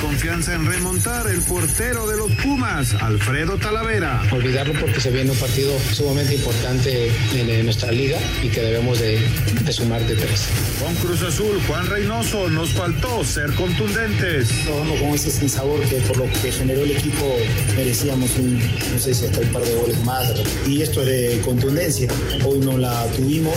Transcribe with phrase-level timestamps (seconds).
[0.00, 4.22] Confianza en remontar el portero de los Pumas, Alfredo Talavera.
[4.30, 8.98] Olvidarlo porque se viene un partido sumamente importante en, en nuestra liga y que debemos
[9.00, 9.18] de,
[9.64, 10.48] de, sumar de tres.
[10.80, 14.48] Con Cruz Azul, Juan Reynoso, nos faltó ser contundentes.
[14.64, 17.36] Trabajando con ese sinsabor que por lo que generó el equipo
[17.76, 20.32] merecíamos un, no sé si hasta un par de goles más.
[20.66, 22.08] Y esto es de contundencia.
[22.44, 23.56] Hoy no la tuvimos.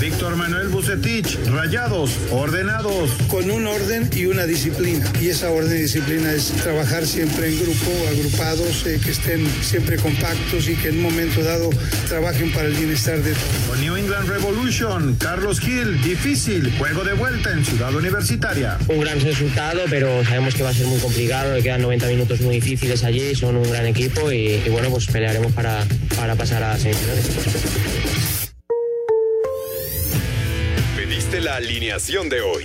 [0.00, 3.10] Víctor Manuel Bucetich, rayados, ordenados.
[3.28, 5.12] Con un orden y una disciplina.
[5.20, 9.96] Y esa orden y disciplina es trabajar siempre en grupo, agrupados, eh, que estén siempre
[9.96, 11.70] compactos y que en un momento dado
[12.08, 13.68] trabajen para el bienestar de todos.
[13.68, 18.78] Con New England Revolution, Carlos Gil, difícil, juego de vuelta en Ciudad Universitaria.
[18.88, 22.40] Un gran resultado, pero sabemos que va a ser muy complicado, le quedan 90 minutos
[22.40, 25.84] muy difíciles allí, son un gran equipo y, y bueno, pues pelearemos para,
[26.16, 27.26] para pasar a semifinales.
[31.40, 32.64] la alineación de hoy.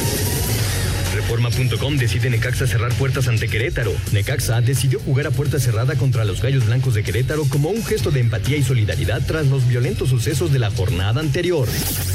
[1.31, 3.93] Reforma.com decide Necaxa cerrar puertas ante Querétaro.
[4.11, 8.11] Necaxa decidió jugar a puerta cerrada contra los Gallos Blancos de Querétaro como un gesto
[8.11, 11.69] de empatía y solidaridad tras los violentos sucesos de la jornada anterior.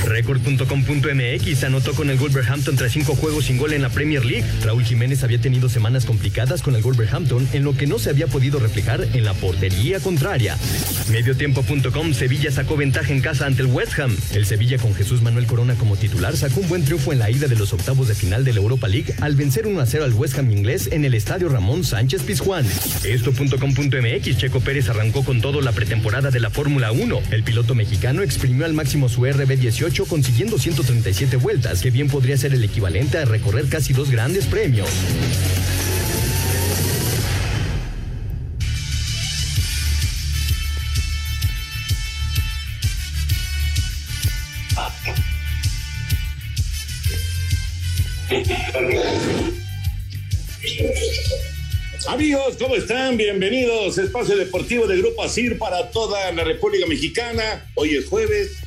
[0.05, 4.45] Record.com.mx anotó con el Wolverhampton tras cinco juegos sin gol en la Premier League.
[4.63, 8.27] Raúl Jiménez había tenido semanas complicadas con el Wolverhampton en lo que no se había
[8.27, 10.59] podido reflejar en la portería contraria.
[11.11, 14.15] Mediotiempo.com Sevilla sacó ventaja en casa ante el West Ham.
[14.35, 17.49] El Sevilla con Jesús Manuel Corona como titular sacó un buen triunfo en la ida
[17.49, 20.13] de los octavos de final de la Europa League al vencer 1 a 0 al
[20.15, 22.67] West Ham inglés en el estadio Ramón Sánchez Pizjuán.
[23.05, 27.21] Esto.com.mx Checo Pérez arrancó con todo la pretemporada de la Fórmula 1.
[27.31, 32.55] El piloto mexicano exprimió al máximo su RB18 consiguiendo 137 vueltas, que bien podría ser
[32.55, 34.89] el equivalente a recorrer casi dos grandes premios.
[52.09, 53.17] Amigos, ¿cómo están?
[53.17, 53.97] Bienvenidos.
[53.97, 57.67] Espacio Deportivo de Grupo ASIR para toda la República Mexicana.
[57.75, 58.59] Hoy es jueves,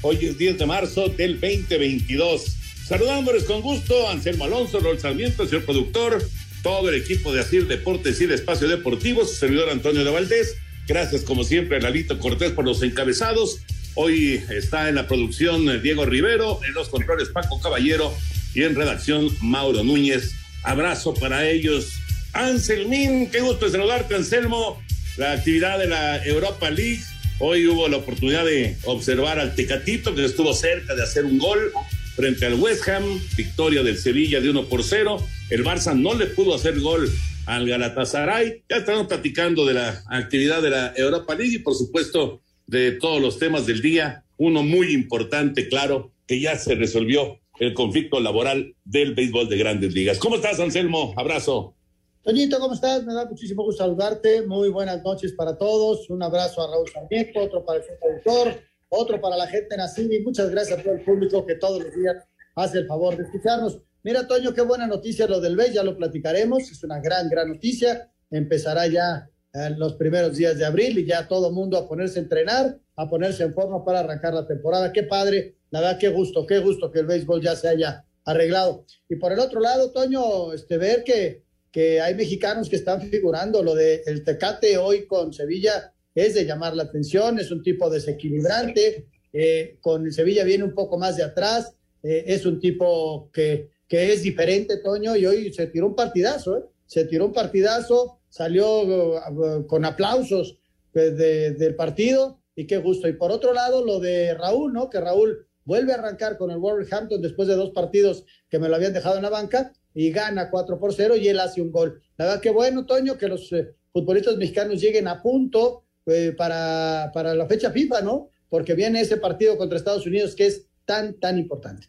[0.00, 2.56] hoy es 10 de marzo del 2022.
[2.86, 6.22] Saludándoles con gusto, Anselmo Alonso, Rol Sarmiento, señor productor,
[6.62, 10.56] todo el equipo de ASIR Deportes y de Espacio Deportivo, su servidor Antonio de Valdés.
[10.86, 13.58] Gracias, como siempre, a Lalito Cortés por los encabezados.
[13.94, 18.14] Hoy está en la producción Diego Rivero, en los controles Paco Caballero
[18.54, 20.32] y en redacción Mauro Núñez.
[20.62, 21.92] Abrazo para ellos.
[22.32, 24.82] Anselmín, qué gusto saludarte, Anselmo.
[25.16, 27.00] La actividad de la Europa League.
[27.40, 31.72] Hoy hubo la oportunidad de observar al Tecatito, que estuvo cerca de hacer un gol
[32.16, 33.20] frente al West Ham.
[33.36, 35.24] Victoria del Sevilla de 1 por 0.
[35.50, 37.10] El Barça no le pudo hacer gol
[37.46, 38.64] al Galatasaray.
[38.68, 43.20] Ya estamos platicando de la actividad de la Europa League y, por supuesto, de todos
[43.22, 44.24] los temas del día.
[44.36, 49.92] Uno muy importante, claro, que ya se resolvió el conflicto laboral del béisbol de grandes
[49.92, 50.18] ligas.
[50.18, 51.12] ¿Cómo estás, Anselmo?
[51.16, 51.74] Abrazo.
[52.22, 53.04] Toñito, ¿cómo estás?
[53.04, 54.42] Me da muchísimo gusto saludarte.
[54.46, 56.08] Muy buenas noches para todos.
[56.10, 60.20] Un abrazo a Raúl Sarmiento, otro para el productor, otro para la gente en Asini.
[60.20, 62.16] Muchas gracias a todo el público que todos los días
[62.54, 63.80] hace el favor de escucharnos.
[64.02, 66.70] Mira, Toño, qué buena noticia lo del BES, ya lo platicaremos.
[66.70, 68.10] Es una gran, gran noticia.
[68.30, 72.22] Empezará ya en los primeros días de abril y ya todo mundo a ponerse a
[72.22, 74.92] entrenar, a ponerse en forma para arrancar la temporada.
[74.92, 78.84] Qué padre, la verdad, qué gusto, qué gusto que el béisbol ya se haya arreglado.
[79.08, 83.62] Y por el otro lado, Toño, este, ver que, que hay mexicanos que están figurando,
[83.62, 89.06] lo de Tecate hoy con Sevilla es de llamar la atención, es un tipo desequilibrante,
[89.32, 94.12] eh, con Sevilla viene un poco más de atrás, eh, es un tipo que, que
[94.12, 96.62] es diferente, Toño, y hoy se tiró un partidazo, ¿eh?
[96.86, 100.58] se tiró un partidazo, salió uh, con aplausos
[100.92, 103.08] de, del partido y qué gusto.
[103.08, 104.90] Y por otro lado, lo de Raúl, ¿no?
[104.90, 108.76] Que Raúl vuelve a arrancar con el Wolverhampton después de dos partidos que me lo
[108.76, 112.00] habían dejado en la banca y gana 4 por 0 y él hace un gol.
[112.16, 117.10] La verdad que bueno, Toño, que los eh, futbolistas mexicanos lleguen a punto eh, para,
[117.12, 118.30] para la fecha FIFA, ¿no?
[118.48, 121.88] Porque viene ese partido contra Estados Unidos que es tan, tan importante.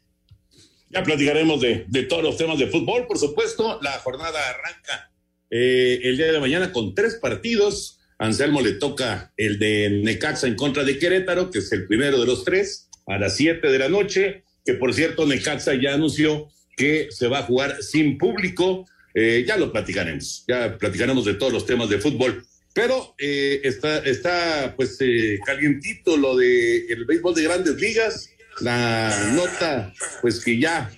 [0.89, 3.79] Ya platicaremos de, de todos los temas de fútbol, por supuesto.
[3.81, 5.13] La jornada arranca
[5.49, 8.01] eh, el día de mañana con tres partidos.
[8.17, 12.25] Anselmo le toca el de Necaxa en contra de Querétaro, que es el primero de
[12.25, 16.47] los tres, a las siete de la noche, que por cierto Necaxa ya anunció
[16.77, 18.85] que se va a jugar sin público.
[19.13, 22.45] Eh, ya lo platicaremos, ya platicaremos de todos los temas de fútbol.
[22.73, 28.29] Pero eh, está, está pues eh, calientito lo de el béisbol de grandes ligas,
[28.61, 30.89] la nota pues que ya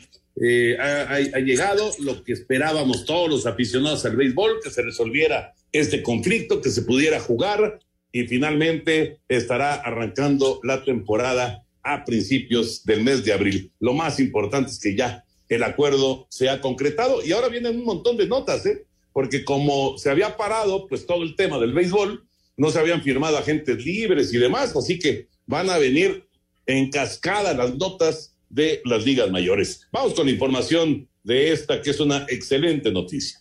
[0.43, 6.01] eh, ha, llegado lo que esperábamos todos los aficionados al béisbol, que se resolviera este
[6.01, 7.79] conflicto, que se pudiera jugar
[8.11, 13.71] y finalmente estará arrancando la temporada a principios del mes de abril.
[13.79, 17.85] Lo más importante es que ya el acuerdo se ha concretado y ahora vienen un
[17.85, 18.85] montón de notas, ¿eh?
[19.13, 22.25] porque como se había parado pues todo el tema del béisbol,
[22.57, 26.25] no se habían firmado agentes libres y demás, así que van a venir
[26.65, 29.87] en cascada las notas de las ligas mayores.
[29.91, 33.40] Vamos con la información de esta, que es una excelente noticia.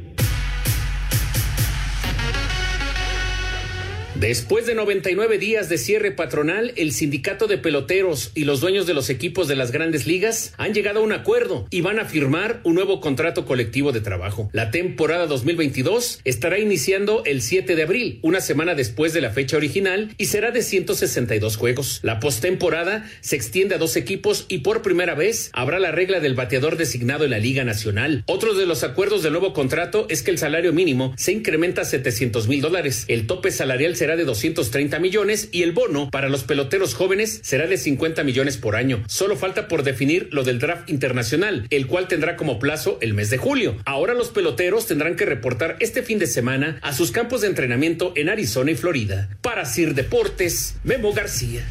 [4.21, 8.93] Después de 99 días de cierre patronal, el sindicato de peloteros y los dueños de
[8.93, 12.61] los equipos de las grandes ligas han llegado a un acuerdo y van a firmar
[12.63, 14.47] un nuevo contrato colectivo de trabajo.
[14.53, 19.57] La temporada 2022 estará iniciando el 7 de abril, una semana después de la fecha
[19.57, 21.99] original, y será de 162 juegos.
[22.03, 26.35] La postemporada se extiende a dos equipos y por primera vez habrá la regla del
[26.35, 28.23] bateador designado en la Liga Nacional.
[28.27, 31.85] Otro de los acuerdos del nuevo contrato es que el salario mínimo se incrementa a
[31.85, 33.05] 700 mil dólares.
[33.07, 37.67] El tope salarial será de 230 millones y el bono para los peloteros jóvenes será
[37.67, 39.03] de 50 millones por año.
[39.07, 43.29] Solo falta por definir lo del draft internacional, el cual tendrá como plazo el mes
[43.29, 43.77] de julio.
[43.85, 48.13] Ahora los peloteros tendrán que reportar este fin de semana a sus campos de entrenamiento
[48.15, 49.29] en Arizona y Florida.
[49.41, 51.65] Para Sir Deportes, Memo García.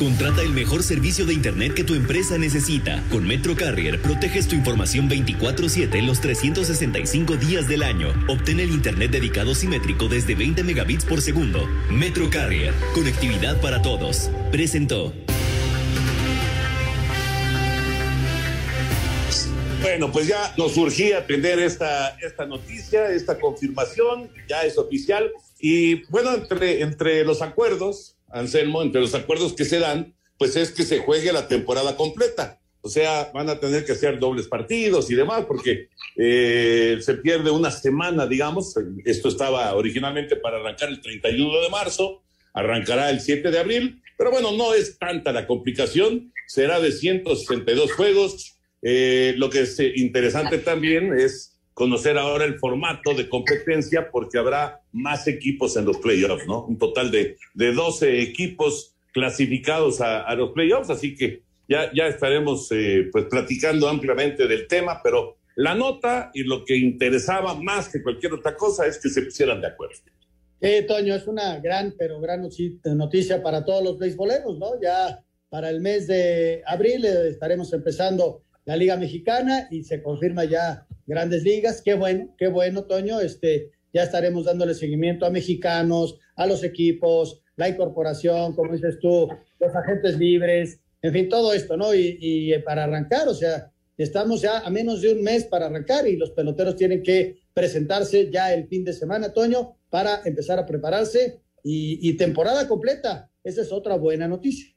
[0.00, 3.04] Contrata el mejor servicio de Internet que tu empresa necesita.
[3.10, 8.08] Con Metro Carrier proteges tu información 24/7 en los 365 días del año.
[8.26, 11.66] Obtén el Internet dedicado simétrico desde 20 megabits por segundo.
[11.90, 14.30] Metro Carrier, conectividad para todos.
[14.50, 15.12] Presentó.
[19.82, 25.30] Bueno, pues ya nos surgía tener esta, esta noticia, esta confirmación, ya es oficial.
[25.58, 30.70] Y bueno, entre, entre los acuerdos, Anselmo, entre los acuerdos que se dan, pues es
[30.70, 32.60] que se juegue la temporada completa.
[32.82, 37.50] O sea, van a tener que hacer dobles partidos y demás, porque eh, se pierde
[37.50, 38.74] una semana, digamos.
[39.04, 42.22] Esto estaba originalmente para arrancar el 31 de marzo,
[42.54, 47.92] arrancará el 7 de abril, pero bueno, no es tanta la complicación, será de 162
[47.92, 48.56] juegos.
[48.82, 54.82] Eh, lo que es interesante también es conocer ahora el formato de competencia porque habrá
[54.92, 56.66] más equipos en los playoffs, ¿no?
[56.66, 62.70] Un total de, de 12 equipos clasificados a, los playoffs, así que ya, ya estaremos
[62.72, 68.02] eh, pues platicando ampliamente del tema, pero la nota y lo que interesaba más que
[68.02, 69.94] cualquier otra cosa es que se pusieran de acuerdo.
[70.60, 72.46] Sí, Toño, es una gran, pero gran
[72.94, 74.78] noticia para todos los beisboleros, ¿no?
[74.82, 80.44] Ya para el mes de abril eh, estaremos empezando la Liga Mexicana y se confirma
[80.44, 81.82] ya Grandes Ligas.
[81.82, 83.20] Qué bueno, qué bueno, Toño.
[83.20, 89.28] Este, ya estaremos dándole seguimiento a mexicanos, a los equipos, la incorporación, como dices tú,
[89.58, 91.94] los agentes libres, en fin, todo esto, ¿no?
[91.94, 96.06] Y, y para arrancar, o sea, estamos ya a menos de un mes para arrancar
[96.06, 100.64] y los peloteros tienen que presentarse ya el fin de semana, Toño, para empezar a
[100.64, 103.30] prepararse y, y temporada completa.
[103.44, 104.74] Esa es otra buena noticia.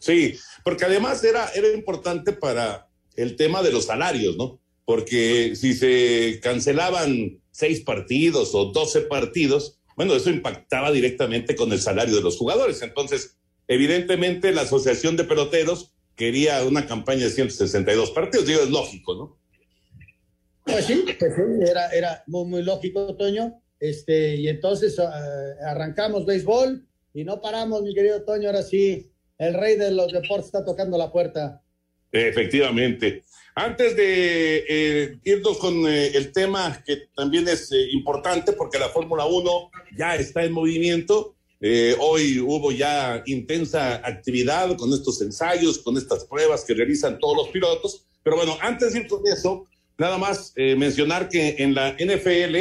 [0.00, 0.34] Sí,
[0.64, 4.60] porque además era, era importante para el tema de los salarios, ¿no?
[4.86, 11.80] Porque si se cancelaban seis partidos o doce partidos, bueno, eso impactaba directamente con el
[11.80, 12.80] salario de los jugadores.
[12.80, 13.36] Entonces,
[13.68, 18.46] evidentemente, la Asociación de Peloteros quería una campaña de 162 partidos.
[18.46, 19.38] Digo, es lógico, ¿no?
[20.64, 23.60] Pues sí, pues sí era, era muy, muy lógico, Toño.
[23.78, 25.02] Este, y entonces uh,
[25.66, 28.48] arrancamos béisbol y no paramos, mi querido Toño.
[28.48, 31.62] Ahora sí, el rey de los deportes está tocando la puerta.
[32.10, 33.24] Efectivamente.
[33.58, 38.90] Antes de eh, irnos con eh, el tema que también es eh, importante porque la
[38.90, 41.32] Fórmula 1 ya está en movimiento,
[41.98, 47.48] hoy hubo ya intensa actividad con estos ensayos, con estas pruebas que realizan todos los
[47.48, 52.56] pilotos, pero bueno, antes de ir con eso, nada más mencionar que en la NFL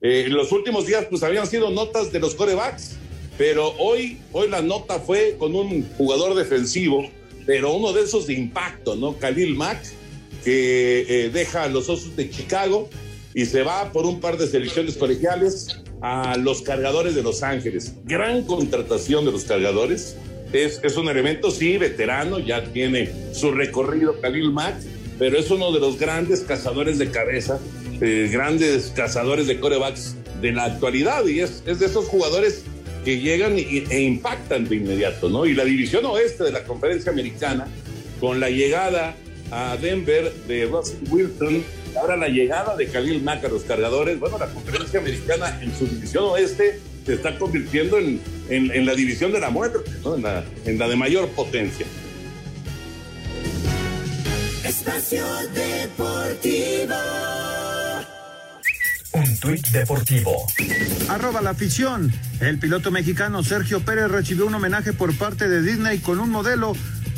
[0.00, 2.96] en los últimos días pues habían sido notas de los corebacks,
[3.38, 7.08] pero hoy, hoy la nota fue con un jugador defensivo,
[7.46, 9.16] pero uno de esos de impacto, ¿no?
[9.16, 10.01] Khalil Mack
[10.44, 12.88] que eh, deja a los Osos de Chicago
[13.34, 17.94] y se va por un par de selecciones colegiales a los cargadores de Los Ángeles.
[18.04, 20.16] Gran contratación de los cargadores.
[20.52, 24.74] Es, es un elemento, sí, veterano, ya tiene su recorrido Khalil Mack,
[25.18, 27.58] pero es uno de los grandes cazadores de cabeza,
[28.00, 32.64] eh, grandes cazadores de corebacks de la actualidad y es, es de esos jugadores
[33.04, 35.46] que llegan e impactan de inmediato, ¿no?
[35.46, 37.66] Y la división oeste de la conferencia americana,
[38.20, 39.16] con la llegada
[39.52, 41.62] a Denver de Russell Wilson,
[41.94, 45.86] ahora la llegada de Khalil Mack a los cargadores, bueno, la conferencia americana en su
[45.86, 50.14] división oeste se está convirtiendo en, en, la división de la muerte, ¿no?
[50.14, 51.84] en, la, en la de mayor potencia.
[54.64, 56.94] Espacio Deportivo.
[59.12, 60.46] Un tuit deportivo.
[61.08, 62.10] Arroba la afición.
[62.40, 66.74] El piloto mexicano Sergio Pérez recibió un homenaje por parte de Disney con un modelo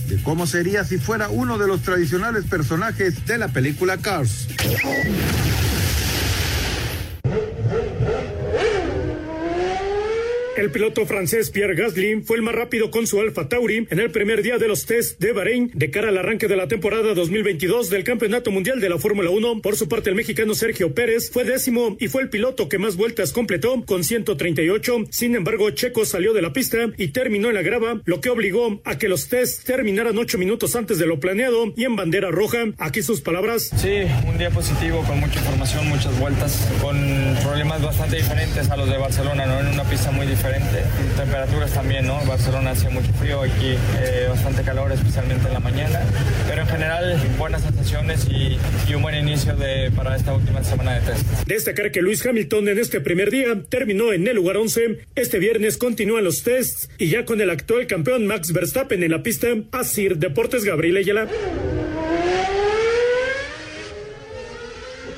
[0.08, 4.48] de cómo sería si fuera uno de los tradicionales personajes de la película Cars.
[10.56, 14.12] El piloto francés Pierre Gasly fue el más rápido con su Alfa Tauri en el
[14.12, 17.90] primer día de los test de Bahrein de cara al arranque de la temporada 2022
[17.90, 19.62] del Campeonato Mundial de la Fórmula 1.
[19.62, 22.94] Por su parte, el mexicano Sergio Pérez fue décimo y fue el piloto que más
[22.94, 25.06] vueltas completó con 138.
[25.10, 28.80] Sin embargo, Checo salió de la pista y terminó en la grava, lo que obligó
[28.84, 32.58] a que los tests terminaran ocho minutos antes de lo planeado y en bandera roja.
[32.78, 33.70] Aquí sus palabras.
[33.76, 36.96] Sí, un día positivo con mucha información, muchas vueltas, con
[37.42, 39.58] problemas bastante diferentes a los de Barcelona, ¿no?
[39.58, 40.43] En una pista muy diferente
[41.16, 42.22] Temperaturas también, ¿no?
[42.26, 46.00] Barcelona hace mucho frío, aquí eh, bastante calor, especialmente en la mañana.
[46.46, 48.58] Pero en general, buenas sensaciones y,
[48.94, 51.26] un buen inicio de, para esta última semana de test.
[51.46, 54.98] Destacar que Luis Hamilton en este primer día terminó en el lugar 11.
[55.14, 59.22] Este viernes continúan los tests y ya con el actual campeón Max Verstappen en la
[59.22, 61.26] pista, Asir Deportes Gabriel Ayala.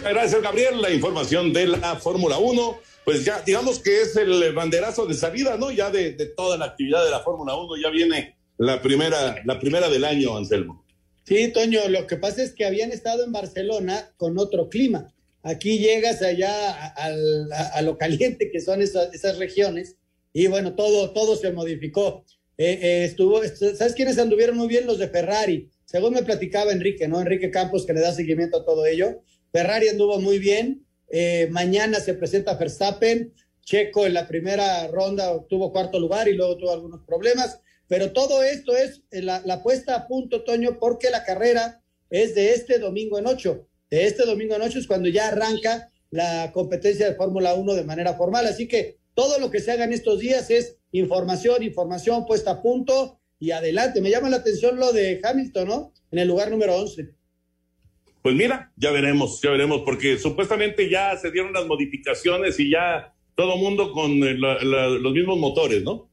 [0.09, 0.81] Gracias, Gabriel.
[0.81, 5.57] La información de la Fórmula 1 pues ya digamos que es el banderazo de salida,
[5.57, 5.71] ¿no?
[5.71, 9.89] Ya de, toda la actividad de la Fórmula 1, ya viene la primera, la primera
[9.89, 10.85] del año, Anselmo.
[11.23, 15.15] Sí, Toño, lo que pasa es que habían estado en Barcelona con otro clima.
[15.45, 16.53] Aquí llegas allá
[16.97, 19.95] a, lo caliente que son esas, esas, regiones
[20.33, 22.25] y bueno, todo, todo se modificó.
[22.59, 24.85] Eh, eh, estuvo, ¿sabes quiénes anduvieron muy bien?
[24.85, 25.71] Los de Ferrari.
[25.85, 27.21] Según me platicaba Enrique, ¿no?
[27.21, 29.23] Enrique Campos, que le da seguimiento a todo ello.
[29.57, 30.85] Ferrari anduvo muy bien.
[31.09, 33.33] Eh, mañana se presenta Verstappen.
[33.63, 37.59] Checo en la primera ronda tuvo cuarto lugar y luego tuvo algunos problemas.
[37.89, 42.53] Pero todo esto es la, la puesta a punto, Toño, porque la carrera es de
[42.53, 43.67] este domingo en ocho.
[43.89, 47.85] De este domingo en ocho es cuando ya arranca la competencia de Fórmula 1 de
[47.85, 48.47] manera formal.
[48.47, 52.61] Así que todo lo que se haga en estos días es información, información puesta a
[52.61, 54.03] punto y adelante.
[54.03, 55.93] Me llama la atención lo de Hamilton, ¿no?
[56.11, 57.17] En el lugar número 11.
[58.27, 63.15] Pues mira, ya veremos, ya veremos, porque supuestamente ya se dieron las modificaciones y ya
[63.37, 66.11] todo mundo con eh, los mismos motores, ¿no?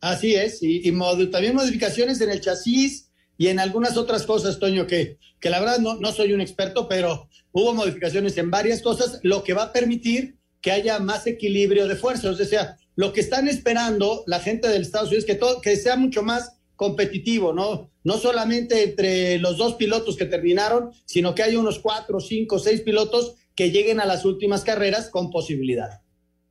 [0.00, 0.90] Así es, y,
[1.30, 5.80] también modificaciones en el chasis y en algunas otras cosas, Toño, que, que la verdad
[5.80, 9.72] no, no soy un experto, pero hubo modificaciones en varias cosas, lo que va a
[9.74, 12.40] permitir que haya más equilibrio de fuerzas.
[12.40, 15.76] O sea, lo que están esperando la gente del Estados Unidos es que, todo, que
[15.76, 17.90] sea mucho más competitivo, ¿no?
[18.04, 22.80] No solamente entre los dos pilotos que terminaron, sino que hay unos cuatro, cinco, seis
[22.80, 26.00] pilotos que lleguen a las últimas carreras con posibilidad.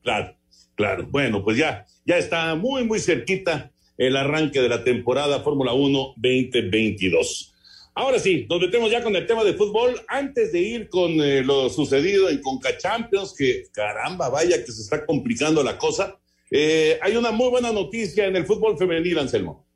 [0.04, 0.38] Claro,
[0.76, 1.08] claro.
[1.10, 6.14] Bueno, pues ya, ya está muy, muy cerquita el arranque de la temporada Fórmula 1
[6.18, 7.56] 2022.
[7.96, 10.00] Ahora sí, nos metemos ya con el tema de fútbol.
[10.08, 14.84] Antes de ir con eh, lo sucedido en Conca Champions, que caramba, vaya que se
[14.84, 16.20] está complicando la cosa,
[16.52, 19.69] eh, hay una muy buena noticia en el fútbol femenil, Anselmo.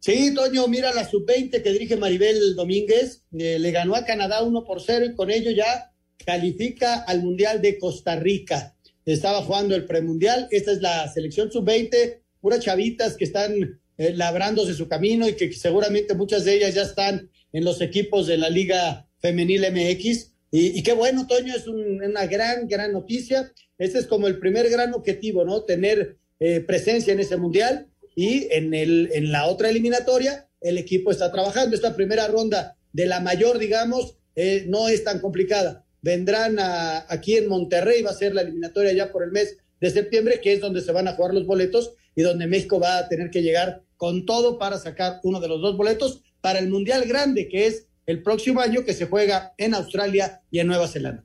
[0.00, 4.64] Sí, Toño, mira la sub-20 que dirige Maribel Domínguez, eh, le ganó a Canadá 1
[4.64, 5.92] por 0 y con ello ya
[6.24, 8.76] califica al Mundial de Costa Rica.
[9.04, 14.74] Estaba jugando el premundial, esta es la selección sub-20, puras chavitas que están eh, labrándose
[14.74, 18.50] su camino y que seguramente muchas de ellas ya están en los equipos de la
[18.50, 20.32] Liga Femenil MX.
[20.52, 23.52] Y, qué bueno, Toño, es una gran, gran noticia.
[23.76, 25.64] Este es como el primer gran objetivo, ¿no?
[25.64, 27.88] Tener eh, presencia en ese mundial
[28.18, 31.76] y en, el, en la otra eliminatoria el equipo está trabajando.
[31.76, 35.86] Esta primera ronda de la mayor, digamos, eh, no es tan complicada.
[36.02, 39.90] Vendrán a, aquí en Monterrey, va a ser la eliminatoria ya por el mes de
[39.90, 43.08] septiembre, que es donde se van a jugar los boletos y donde México va a
[43.08, 47.04] tener que llegar con todo para sacar uno de los dos boletos para el Mundial
[47.06, 51.24] Grande, que es el próximo año que se juega en Australia y en Nueva Zelanda.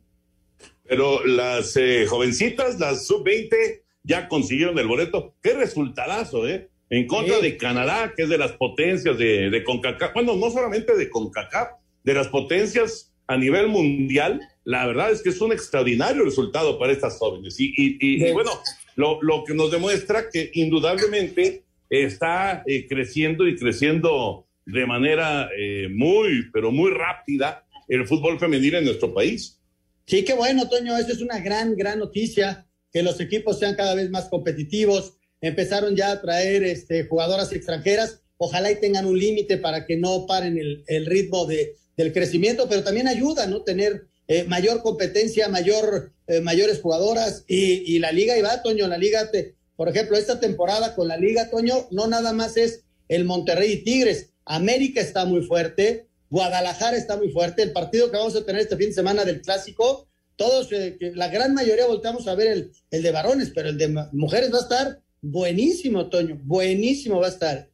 [0.84, 5.34] Pero las eh, jovencitas, las sub-20, ya consiguieron el boleto.
[5.42, 6.70] Qué resultadazo, ¿eh?
[6.94, 10.14] En contra de Canadá, que es de las potencias de, de CONCACAF.
[10.14, 11.70] Bueno, no solamente de CONCACAF,
[12.04, 14.40] de las potencias a nivel mundial.
[14.64, 17.60] La verdad es que es un extraordinario resultado para estas jóvenes.
[17.60, 18.52] Y, y, bueno,
[18.96, 25.88] lo, lo, que nos demuestra que indudablemente está eh, creciendo y creciendo de manera eh,
[25.90, 29.60] muy, pero muy rápida el fútbol femenino en nuestro país.
[30.06, 30.96] Sí, qué bueno, Toño.
[30.98, 35.18] Eso es una gran, gran noticia que los equipos sean cada vez más competitivos.
[35.44, 38.22] Empezaron ya a traer este, jugadoras extranjeras.
[38.38, 42.70] Ojalá y tengan un límite para que no paren el, el ritmo de, del crecimiento,
[42.70, 43.62] pero también ayuda, ¿no?
[43.62, 48.88] Tener eh, mayor competencia, mayor, eh, mayores jugadoras y, y, la liga, y va, Toño,
[48.88, 52.86] la liga, te, por ejemplo, esta temporada con la liga, Toño, no nada más es
[53.10, 54.30] el Monterrey y Tigres.
[54.46, 57.64] América está muy fuerte, Guadalajara está muy fuerte.
[57.64, 61.28] El partido que vamos a tener este fin de semana del clásico todos, eh, la
[61.28, 64.62] gran mayoría volteamos a ver el, el de varones, pero el de mujeres va a
[64.62, 67.70] estar buenísimo, Toño, buenísimo va a estar.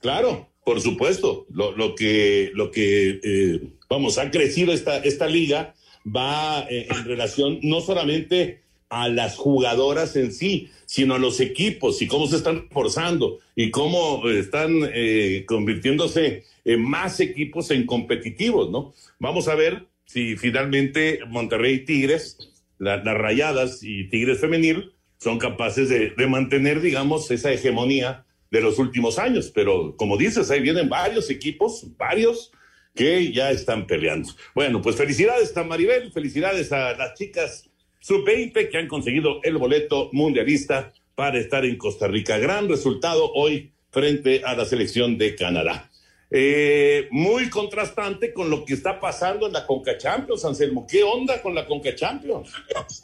[0.00, 5.74] Claro, por supuesto, lo, lo que, lo que eh, vamos, ha crecido esta, esta liga
[6.04, 12.00] va eh, en relación no solamente a las jugadoras en sí, sino a los equipos
[12.02, 18.70] y cómo se están forzando y cómo están eh, convirtiéndose en más equipos en competitivos,
[18.70, 18.94] ¿no?
[19.18, 22.38] Vamos a ver si finalmente Monterrey Tigres,
[22.78, 28.78] las rayadas y Tigres femenil, son capaces de, de, mantener, digamos, esa hegemonía de los
[28.78, 29.50] últimos años.
[29.54, 32.52] Pero como dices, ahí vienen varios equipos, varios
[32.94, 34.30] que ya están peleando.
[34.54, 37.68] Bueno, pues felicidades a Maribel, felicidades a las chicas
[38.00, 42.38] sub-20 que han conseguido el boleto mundialista para estar en Costa Rica.
[42.38, 45.90] Gran resultado hoy frente a la selección de Canadá.
[46.30, 50.86] Eh, muy contrastante con lo que está pasando en la Conca Champions, Anselmo.
[50.86, 52.50] ¿Qué onda con la Conca Champions?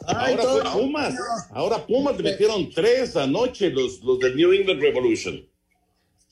[0.05, 1.15] Ay, ahora fue Pumas.
[1.51, 5.47] Ahora Pumas le metieron tres anoche los, los del New England Revolution.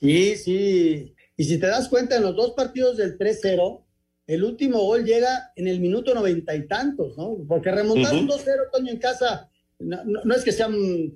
[0.00, 1.14] Sí, sí.
[1.36, 3.82] Y si te das cuenta, en los dos partidos del 3-0,
[4.26, 7.38] el último gol llega en el minuto noventa y tantos, ¿no?
[7.48, 10.68] Porque remontar un 2-0, Toño, en casa, no, no, no, es que sea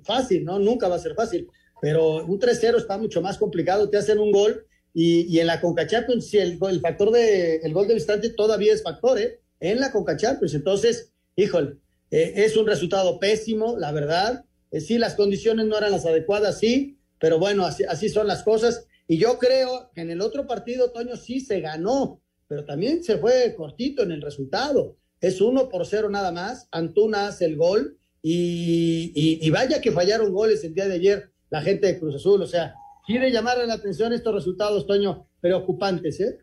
[0.03, 0.57] fácil, ¿no?
[0.57, 1.47] Nunca va a ser fácil.
[1.81, 3.89] Pero un 3-0 está mucho más complicado.
[3.89, 4.65] Te hacen un gol
[4.99, 8.31] y, y, en la Conca Champions, si el, el factor de el gol de visitante
[8.31, 9.39] todavía es factor, ¿eh?
[9.59, 10.55] En la Conca Champions.
[10.55, 11.75] Entonces, híjole,
[12.09, 14.43] eh, es un resultado pésimo, la verdad.
[14.71, 18.41] Eh, sí, las condiciones no eran las adecuadas, sí, pero bueno, así, así son las
[18.41, 18.87] cosas.
[19.07, 23.19] Y yo creo que en el otro partido, Toño, sí se ganó, pero también se
[23.19, 24.97] fue cortito en el resultado.
[25.21, 26.69] Es uno por cero nada más.
[26.71, 31.61] Antuna hace el gol y, y vaya que fallaron goles el día de ayer la
[31.61, 32.41] gente de Cruz Azul.
[32.41, 32.73] O sea,
[33.07, 36.39] quiere llamar la atención estos resultados, Toño, preocupantes, ¿eh?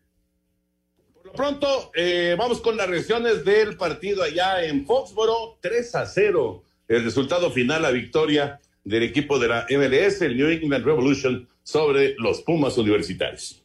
[1.13, 6.07] Por lo pronto, eh, vamos con las reacciones del partido allá en Foxboro, 3 a
[6.07, 6.65] 0.
[6.89, 12.15] El resultado final, la victoria del equipo de la MLS, el New England Revolution, sobre
[12.19, 13.64] los Pumas Universitarios.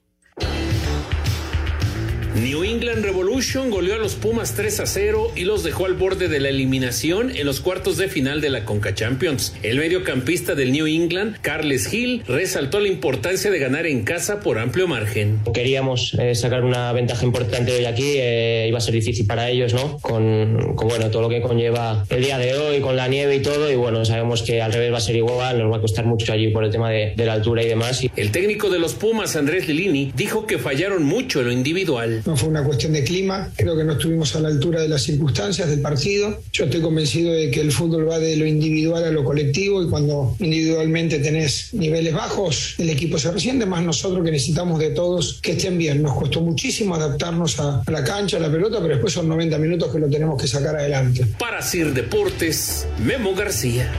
[2.35, 6.27] New England Revolution goleó a los Pumas 3 a 0 y los dejó al borde
[6.27, 9.55] de la eliminación en los cuartos de final de la Conca Champions.
[9.63, 14.59] El mediocampista del New England, Carles Hill, resaltó la importancia de ganar en casa por
[14.59, 15.39] amplio margen.
[15.53, 19.73] Queríamos eh, sacar una ventaja importante hoy aquí, eh, iba a ser difícil para ellos,
[19.73, 19.97] ¿no?
[19.97, 23.41] Con, con, bueno, todo lo que conlleva el día de hoy, con la nieve y
[23.41, 26.05] todo, y bueno, sabemos que al revés va a ser igual, nos va a costar
[26.05, 28.03] mucho allí por el tema de, de la altura y demás.
[28.15, 32.18] El técnico de los Pumas, Andrés Lilini, dijo que fallaron mucho en lo individual.
[32.25, 35.03] No fue una cuestión de clima, creo que no estuvimos a la altura de las
[35.03, 36.41] circunstancias del partido.
[36.51, 39.89] Yo estoy convencido de que el fútbol va de lo individual a lo colectivo y
[39.89, 45.39] cuando individualmente tenés niveles bajos, el equipo se resiente, más nosotros que necesitamos de todos
[45.41, 46.01] que estén bien.
[46.01, 49.57] Nos costó muchísimo adaptarnos a, a la cancha, a la pelota, pero después son 90
[49.57, 51.25] minutos que lo tenemos que sacar adelante.
[51.37, 53.91] Para Sir Deportes, Memo García.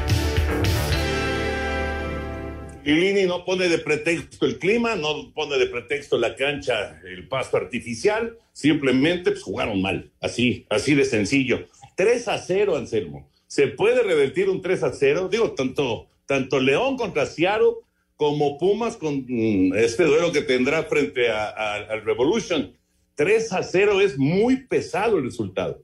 [2.84, 7.56] Lini no pone de pretexto el clima, no pone de pretexto la cancha, el pasto
[7.56, 11.66] artificial, simplemente pues, jugaron mal, así, así de sencillo.
[11.96, 13.30] 3 a 0, Anselmo.
[13.46, 15.28] ¿Se puede revertir un 3 a 0?
[15.30, 17.82] Digo, tanto, tanto León contra Ciaro
[18.16, 22.74] como Pumas con mm, este duelo que tendrá frente al Revolution.
[23.14, 25.82] 3 a 0 es muy pesado el resultado.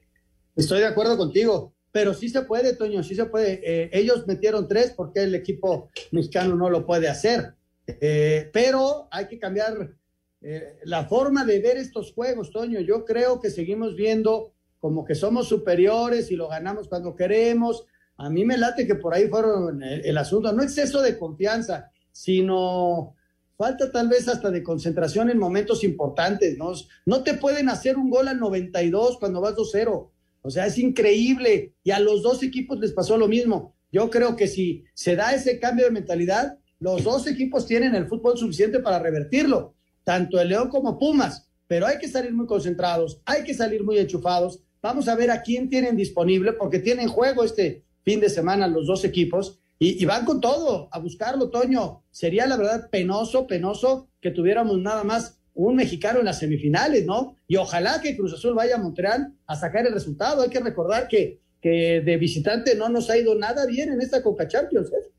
[0.54, 3.58] Estoy de acuerdo contigo pero sí se puede, Toño, sí se puede.
[3.64, 7.54] Eh, ellos metieron tres porque el equipo mexicano no lo puede hacer.
[7.86, 9.96] Eh, pero hay que cambiar
[10.42, 12.80] eh, la forma de ver estos juegos, Toño.
[12.80, 17.86] Yo creo que seguimos viendo como que somos superiores y lo ganamos cuando queremos.
[18.18, 21.90] A mí me late que por ahí fueron el, el asunto, no exceso de confianza,
[22.12, 23.14] sino
[23.56, 26.74] falta tal vez hasta de concentración en momentos importantes, ¿no?
[27.06, 30.10] No te pueden hacer un gol al 92 cuando vas 2-0.
[30.46, 31.74] O sea, es increíble.
[31.82, 33.74] Y a los dos equipos les pasó lo mismo.
[33.90, 38.06] Yo creo que si se da ese cambio de mentalidad, los dos equipos tienen el
[38.06, 41.48] fútbol suficiente para revertirlo, tanto el León como Pumas.
[41.66, 44.60] Pero hay que salir muy concentrados, hay que salir muy enchufados.
[44.80, 48.86] Vamos a ver a quién tienen disponible, porque tienen juego este fin de semana los
[48.86, 52.02] dos equipos y, van con todo a buscarlo, Toño.
[52.10, 57.36] Sería la verdad penoso, penoso que tuviéramos nada más un mexicano en las semifinales, ¿no?
[57.48, 60.42] Y ojalá que Cruz Azul vaya a Montreal a sacar el resultado.
[60.42, 64.22] Hay que recordar que, que de visitante no nos ha ido nada bien en esta
[64.22, 64.92] Coca Champions.
[64.92, 65.10] ¿eh?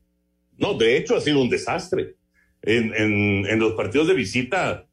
[0.56, 2.16] No, de hecho ha sido un desastre.
[2.62, 4.86] En, en, los partidos de visita,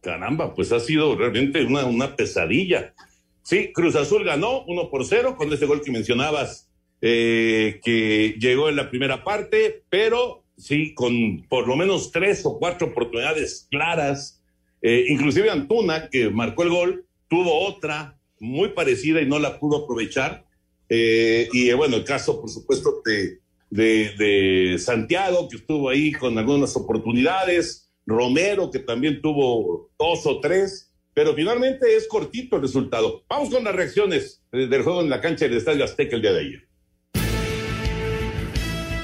[0.00, 2.94] caramba, pues ha sido realmente una, una pesadilla.
[3.42, 6.70] Sí, Cruz Azul ganó 1 por 0 con ese gol que mencionabas
[7.02, 12.58] eh, que llegó en la primera parte, pero sí, con por lo menos tres o
[12.58, 14.39] cuatro oportunidades claras.
[14.82, 19.84] Eh, inclusive Antuna, que marcó el gol, tuvo otra muy parecida y no la pudo
[19.84, 20.44] aprovechar.
[20.88, 23.40] Eh, y bueno, el caso, por supuesto, de,
[23.70, 30.40] de, de, Santiago, que estuvo ahí con algunas oportunidades, Romero, que también tuvo dos o
[30.40, 33.24] tres, pero finalmente es cortito el resultado.
[33.28, 36.40] Vamos con las reacciones del juego en la cancha del Estadio Azteca el día de
[36.40, 36.69] ayer.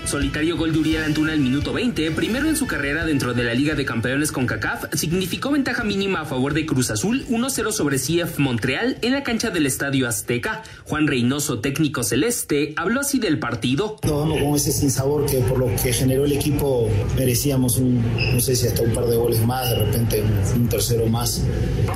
[0.07, 3.55] Solitario gol de Uriel Antuna al minuto 20, primero en su carrera dentro de la
[3.55, 7.99] Liga de Campeones con CACAF, significó ventaja mínima a favor de Cruz Azul 1-0 sobre
[7.99, 10.62] CF Montreal en la cancha del Estadio Azteca.
[10.85, 13.97] Juan Reynoso, técnico celeste, habló así del partido.
[14.05, 18.01] Nos vamos con ese sinsabor que por lo que generó el equipo merecíamos un,
[18.33, 20.23] no sé si hasta un par de goles más, de repente
[20.55, 21.42] un, tercero más.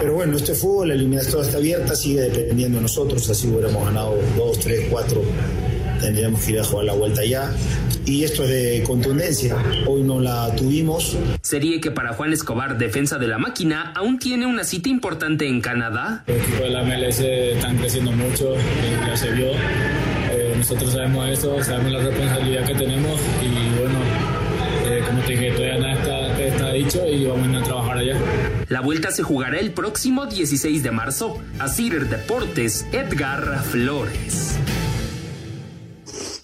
[0.00, 4.18] Pero bueno, este fútbol, la eliminatoria está abierta, sigue dependiendo de nosotros, así hubiéramos ganado
[4.36, 5.22] dos, tres, cuatro
[6.00, 7.52] tendríamos que ir a jugar la vuelta ya.
[8.10, 9.56] Y esto es de contundencia.
[9.86, 11.16] Hoy no la tuvimos.
[11.42, 15.60] Sería que para Juan Escobar, defensa de la máquina, aún tiene una cita importante en
[15.60, 16.24] Canadá.
[16.26, 18.56] Los equipos de la MLS están creciendo mucho,
[19.06, 19.46] ya se vio.
[20.32, 23.98] Eh, nosotros sabemos esto, sabemos la responsabilidad que tenemos y bueno,
[24.86, 28.16] eh, como te dije, todavía nada está, está dicho y vamos a trabajar allá.
[28.68, 31.38] La vuelta se jugará el próximo 16 de marzo.
[31.60, 34.58] A Cider Deportes, Edgar Flores.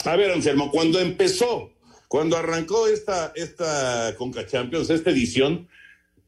[0.07, 1.73] A ver, Anselmo, cuando empezó,
[2.07, 5.67] cuando arrancó esta, esta Conca Champions, esta edición,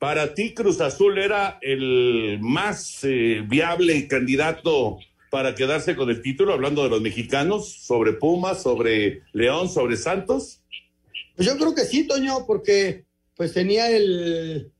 [0.01, 4.99] para ti Cruz Azul era el más eh, viable candidato
[5.31, 10.61] para quedarse con el título, hablando de los mexicanos, sobre Pumas, sobre León, sobre Santos.
[11.37, 13.05] Pues yo creo que sí, Toño, porque
[13.37, 14.73] pues tenía el,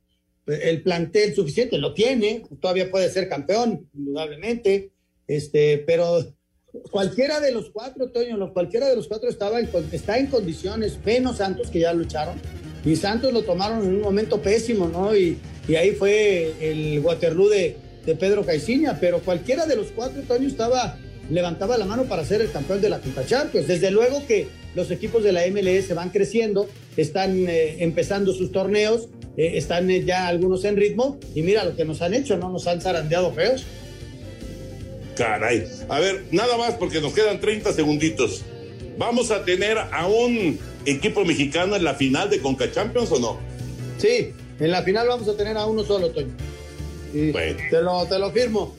[0.47, 4.91] el plantel suficiente, lo tiene, todavía puede ser campeón, indudablemente,
[5.29, 6.35] este, pero
[6.91, 11.38] cualquiera de los cuatro, Toño, cualquiera de los cuatro estaba en, está en condiciones, menos
[11.38, 12.37] Santos, que ya lucharon,
[12.85, 15.17] y Santos lo tomaron en un momento pésimo, ¿no?
[15.17, 20.23] Y, y ahí fue el Waterloo de, de Pedro Caiciña, pero cualquiera de los cuatro,
[20.23, 20.97] Toño, estaba,
[21.29, 23.69] levantaba la mano para ser el campeón de la Copa Champions.
[23.69, 29.09] Desde luego que los equipos de la MLS van creciendo, están eh, empezando sus torneos,
[29.37, 32.49] eh, están eh, ya algunos en ritmo, y mira lo que nos han hecho, ¿no?
[32.51, 33.64] Nos han zarandeado feos.
[35.18, 35.68] Caray.
[35.88, 38.42] A ver, nada más porque nos quedan 30 segunditos.
[38.96, 43.38] ¿Vamos a tener a un equipo mexicano en la final de Conca Champions o no?
[43.98, 46.35] Sí, en la final vamos a tener a uno solo, Toño.
[47.12, 47.59] Y bueno.
[47.70, 48.74] te, lo, te lo firmo.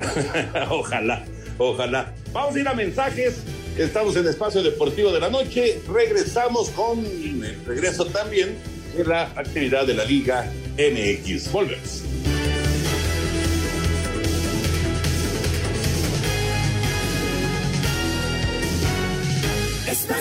[0.70, 1.24] ojalá,
[1.58, 2.14] ojalá.
[2.32, 3.36] Vamos a ir a mensajes.
[3.78, 5.80] Estamos en Espacio Deportivo de la Noche.
[5.88, 8.56] Regresamos con el regreso también
[8.96, 11.52] de la actividad de la Liga MX.
[11.52, 12.02] Volvemos.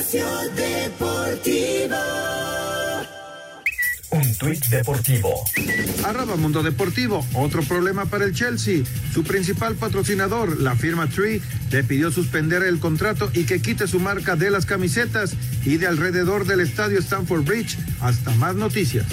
[0.05, 1.95] Espacio Deportivo.
[4.11, 5.43] Un tuit deportivo.
[6.03, 7.25] Arroba Mundo Deportivo.
[7.33, 8.83] Otro problema para el Chelsea.
[9.11, 11.41] Su principal patrocinador, la firma Tree,
[11.71, 15.33] le pidió suspender el contrato y que quite su marca de las camisetas
[15.65, 17.75] y de alrededor del estadio Stamford Bridge.
[17.99, 19.07] Hasta más noticias.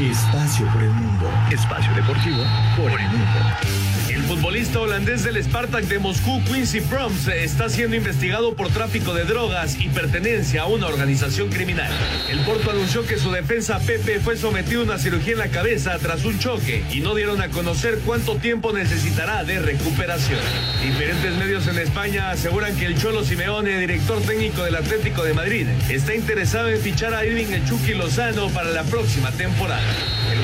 [0.00, 1.30] Espacio por el mundo.
[1.52, 2.42] Espacio deportivo
[2.76, 3.83] por el mundo.
[4.26, 9.76] Futbolista holandés del Spartak de Moscú, Quincy Proms, está siendo investigado por tráfico de drogas
[9.78, 11.92] y pertenencia a una organización criminal.
[12.30, 15.98] El Porto anunció que su defensa Pepe fue sometido a una cirugía en la cabeza
[15.98, 20.40] tras un choque y no dieron a conocer cuánto tiempo necesitará de recuperación.
[20.82, 25.66] Diferentes medios en España aseguran que el Cholo Simeone, director técnico del Atlético de Madrid,
[25.90, 29.82] está interesado en fichar a Irving El Lozano para la próxima temporada.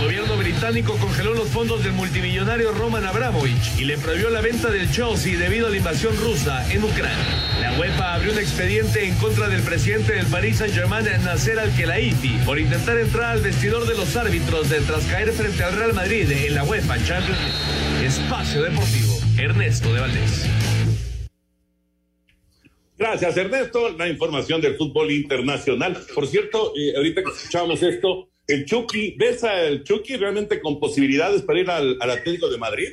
[0.00, 4.70] El gobierno británico congeló los fondos del multimillonario Roman Abramovich y le prohibió la venta
[4.70, 7.18] del Chelsea debido a la invasión rusa en Ucrania.
[7.60, 12.58] La UEFA abrió un expediente en contra del presidente del Paris Saint-Germain, Nasser Al-Khelaifi, por
[12.58, 16.54] intentar entrar al vestidor de los árbitros de tras caer frente al Real Madrid en
[16.54, 17.38] la UEFA Champions.
[18.02, 20.46] Espacio Deportivo, Ernesto de Valdés.
[22.96, 23.90] Gracias, Ernesto.
[23.98, 25.98] La información del fútbol internacional.
[26.14, 31.42] Por cierto, eh, ahorita que escuchábamos esto, el Chucky, ¿ves al Chucky realmente con posibilidades
[31.42, 32.88] para ir al, al Atlético de Madrid?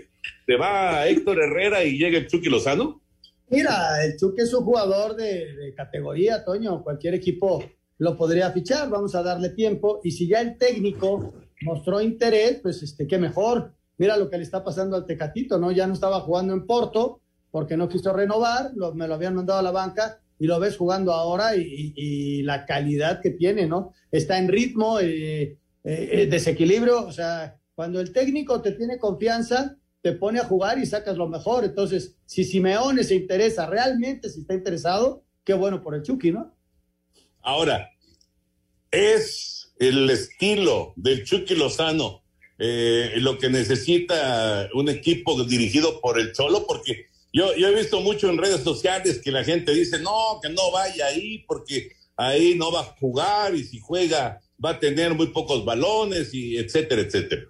[0.46, 3.02] ¿Te va Héctor Herrera y llega el Chucky Lozano?
[3.50, 6.84] Mira, el Chucky es un jugador de, categoría, Toño.
[6.84, 7.64] Cualquier equipo
[7.98, 8.90] lo podría fichar.
[8.90, 10.02] Vamos a darle tiempo.
[10.04, 13.74] Y si ya el técnico mostró interés, pues este, qué mejor.
[13.98, 15.72] Mira lo que le está pasando al Tecatito, ¿no?
[15.72, 19.64] Ya no estaba jugando en Porto porque no quiso renovar, me lo habían mandado a
[19.64, 23.94] la banca y lo ves jugando ahora y, la calidad que tiene, ¿no?
[24.12, 30.14] Está en ritmo, eh, eh, desequilibrio, o sea, cuando el técnico te tiene confianza, te
[30.14, 31.66] pone a jugar y sacas lo mejor.
[31.66, 36.56] Entonces, si Simeone se interesa, realmente si está interesado, qué bueno por el Chucky, ¿no?
[37.42, 37.90] Ahora,
[38.92, 42.24] es el estilo del Chucky Lozano
[42.60, 47.06] eh, lo que necesita un equipo dirigido por el Cholo, porque
[47.38, 50.72] yo, yo he visto mucho en redes sociales que la gente dice, no, que no
[50.72, 55.28] vaya ahí porque ahí no va a jugar y si juega va a tener muy
[55.28, 57.44] pocos balones y etcétera, etcétera.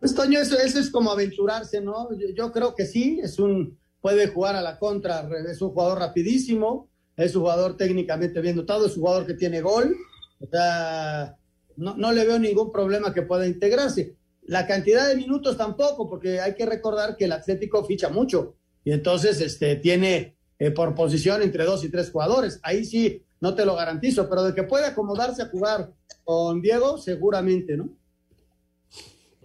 [0.00, 2.08] Pues Toño, eso, es como aventurarse, ¿no?
[2.18, 6.00] Yo, yo, creo que sí, es un, puede jugar a la contra, es un jugador
[6.00, 9.94] rapidísimo, es un jugador técnicamente bien dotado, es un jugador que tiene gol,
[10.40, 11.36] o sea,
[11.76, 14.16] no, no le veo ningún problema que pueda integrarse.
[14.42, 18.92] La cantidad de minutos tampoco, porque hay que recordar que el Atlético ficha mucho y
[18.92, 22.58] entonces este, tiene eh, por posición entre dos y tres jugadores.
[22.62, 25.92] Ahí sí, no te lo garantizo, pero de que puede acomodarse a jugar
[26.24, 27.88] con Diego, seguramente, ¿no?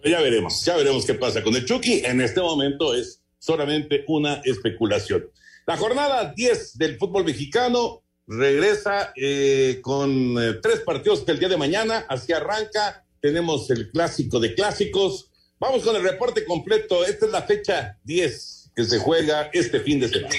[0.04, 2.02] Ya veremos, ya veremos qué pasa con el Chucky.
[2.04, 5.30] En este momento es solamente una especulación.
[5.66, 11.48] La jornada 10 del fútbol mexicano regresa eh, con eh, tres partidos que el día
[11.48, 13.06] de mañana, así arranca.
[13.20, 15.30] Tenemos el clásico de clásicos.
[15.58, 17.04] Vamos con el reporte completo.
[17.04, 20.34] Esta es la fecha 10 que se juega este fin de semana.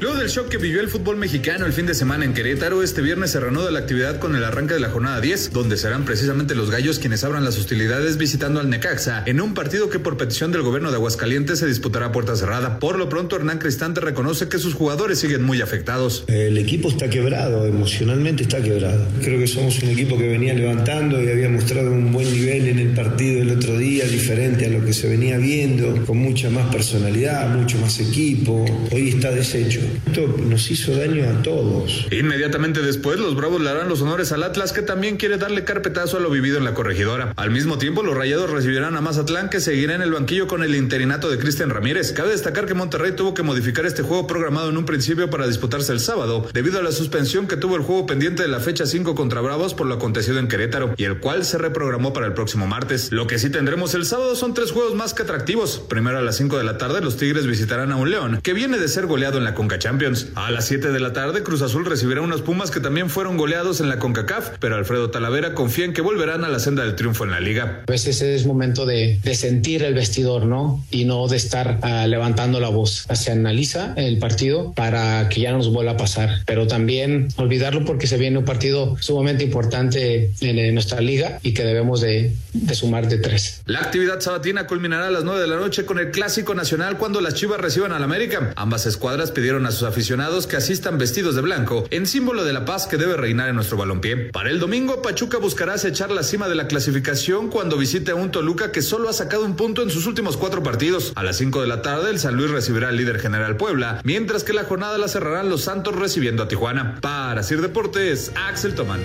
[0.00, 3.00] Luego del shock que vivió el fútbol mexicano el fin de semana en Querétaro, este
[3.00, 6.54] viernes se reanuda la actividad con el arranque de la jornada 10, donde serán precisamente
[6.54, 10.52] los gallos quienes abran las hostilidades visitando al Necaxa, en un partido que por petición
[10.52, 12.80] del gobierno de Aguascalientes se disputará a puerta cerrada.
[12.80, 16.24] Por lo pronto, Hernán Cristante reconoce que sus jugadores siguen muy afectados.
[16.26, 19.06] El equipo está quebrado, emocionalmente está quebrado.
[19.22, 22.80] Creo que somos un equipo que venía levantando y había mostrado un buen nivel en
[22.80, 26.70] el partido el otro día, diferente a lo que se venía viendo, con mucha más
[26.74, 28.64] personalidad, mucho más equipo.
[28.90, 29.80] Hoy está deshecho.
[30.06, 32.06] Esto nos hizo daño a todos.
[32.10, 36.16] Inmediatamente después, los Bravos le harán los honores al Atlas, que también quiere darle carpetazo
[36.16, 37.32] a lo vivido en la corregidora.
[37.36, 40.74] Al mismo tiempo, los Rayados recibirán a Mazatlán, que seguirá en el banquillo con el
[40.74, 42.12] interinato de Cristian Ramírez.
[42.12, 45.92] Cabe destacar que Monterrey tuvo que modificar este juego programado en un principio para disputarse
[45.92, 49.14] el sábado, debido a la suspensión que tuvo el juego pendiente de la fecha 5
[49.14, 52.66] contra Bravos por lo acontecido en Querétaro, y el cual se reprogramó para el próximo
[52.66, 53.12] martes.
[53.12, 55.82] Lo que sí tendremos el sábado son tres juegos más que atractivos.
[55.88, 58.78] Primero a las 5 de la tarde, los Tigres visitarán a un León, que viene
[58.78, 60.28] de ser goleado en la Conca Champions.
[60.34, 63.80] A las 7 de la tarde, Cruz Azul recibirá unos Pumas que también fueron goleados
[63.80, 67.24] en la CONCACAF, pero Alfredo Talavera confía en que volverán a la senda del triunfo
[67.24, 67.82] en la liga.
[67.86, 70.84] Pues ese es momento de, de sentir el vestidor, ¿no?
[70.90, 73.06] Y no de estar uh, levantando la voz.
[73.14, 77.84] Se analiza el partido para que ya no nos vuelva a pasar, pero también olvidarlo
[77.84, 82.34] porque se viene un partido sumamente importante en, en nuestra liga y que debemos de,
[82.52, 83.62] de sumar de tres.
[83.66, 87.20] La actividad sabatina culminará a las 9 de la noche con el Clásico Nacional cuando
[87.20, 88.52] las Chivas reciban al América.
[88.56, 92.64] Ambas escuadras pidieron a sus aficionados que asistan vestidos de blanco, en símbolo de la
[92.64, 94.30] paz que debe reinar en nuestro balompié.
[94.30, 98.30] Para el domingo, Pachuca buscará acechar la cima de la clasificación cuando visite a un
[98.30, 101.12] Toluca que solo ha sacado un punto en sus últimos cuatro partidos.
[101.14, 104.44] A las 5 de la tarde, el San Luis recibirá al líder general Puebla, mientras
[104.44, 106.98] que la jornada la cerrarán los Santos recibiendo a Tijuana.
[107.00, 109.00] Para Sir Deportes, Axel Tomán.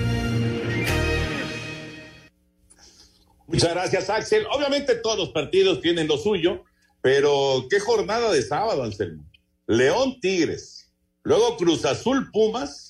[3.47, 4.45] Muchas gracias, Axel.
[4.51, 6.63] Obviamente todos los partidos tienen lo suyo,
[7.01, 9.28] pero qué jornada de sábado, Anselmo.
[9.69, 10.89] León Tigres,
[11.21, 12.89] luego Cruz Azul Pumas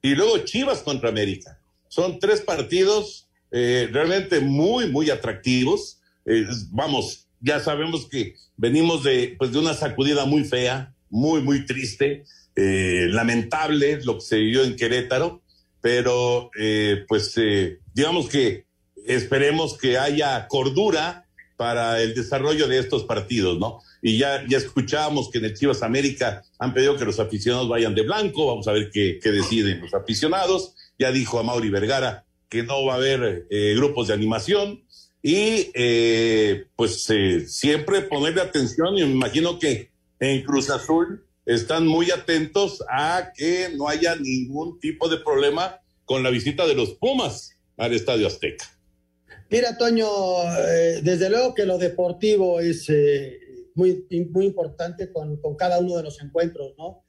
[0.00, 1.58] y luego Chivas contra América.
[1.88, 6.00] Son tres partidos eh, realmente muy, muy atractivos.
[6.24, 11.66] Eh, vamos, ya sabemos que venimos de, pues, de una sacudida muy fea, muy, muy
[11.66, 12.22] triste,
[12.54, 15.42] eh, lamentable lo que se vivió en Querétaro,
[15.80, 16.50] pero
[17.08, 17.34] pues
[17.94, 18.66] digamos que
[19.06, 23.80] esperemos que haya cordura para el desarrollo de estos partidos, ¿no?
[24.02, 27.94] Y ya, ya escuchábamos que en el Chivas América han pedido que los aficionados vayan
[27.94, 30.74] de blanco, vamos a ver qué, qué deciden los aficionados.
[30.98, 34.82] Ya dijo a Mauri Vergara que no va a haber eh, grupos de animación
[35.22, 41.86] y eh, pues eh, siempre ponerle atención y me imagino que en Cruz Azul están
[41.86, 46.90] muy atentos a que no haya ningún tipo de problema con la visita de los
[46.94, 48.66] Pumas al Estadio Azteca.
[49.48, 50.08] Mira, Toño,
[51.02, 52.88] desde luego que lo deportivo es
[53.74, 57.04] muy, muy importante con, con, cada uno de los encuentros, ¿no?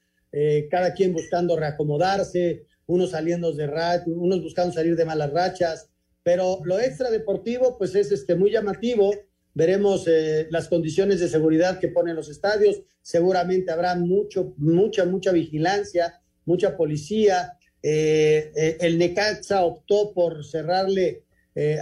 [0.70, 5.90] cada quien buscando reacomodarse, unos saliendo de rach, unos buscando salir de malas rachas,
[6.24, 9.12] pero lo extra deportivo pues es este, muy llamativo.
[9.54, 12.82] Veremos eh, las condiciones de seguridad que ponen los estadios.
[13.02, 17.58] Seguramente habrá mucho, mucha, mucha vigilancia, mucha policía.
[17.84, 21.24] Eh, eh, el Necaxa optó por cerrarle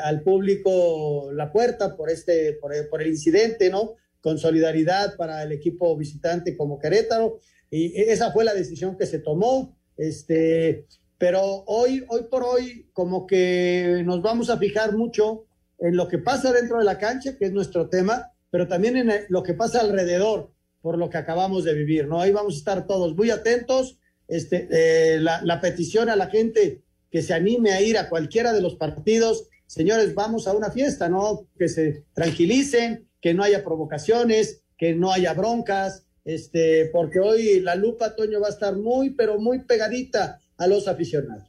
[0.04, 3.98] al público la puerta por este, por, por, el incidente, ¿no?
[4.22, 7.40] Con solidaridad para el equipo visitante como Querétaro.
[7.70, 9.78] Y esa fue la decisión que se tomó.
[9.98, 10.86] Este,
[11.18, 15.46] pero hoy, hoy por hoy, como que nos vamos a fijar mucho
[15.78, 19.26] en lo que pasa dentro de la cancha, que es nuestro tema, pero también en
[19.30, 20.52] lo que pasa alrededor,
[20.82, 22.22] por lo que acabamos de vivir, ¿no?
[22.22, 23.98] Ahí vamos a estar todos muy atentos.
[24.28, 28.62] Este, eh, la petición a la gente que se anime a ir a cualquiera de
[28.62, 31.48] los partidos, señores, vamos a una fiesta, ¿no?
[31.58, 37.76] Que se tranquilicen, que no haya provocaciones, que no haya broncas, este, porque hoy la
[37.76, 41.48] lupa, Toño, va a estar muy, pero muy pegadita a los aficionados.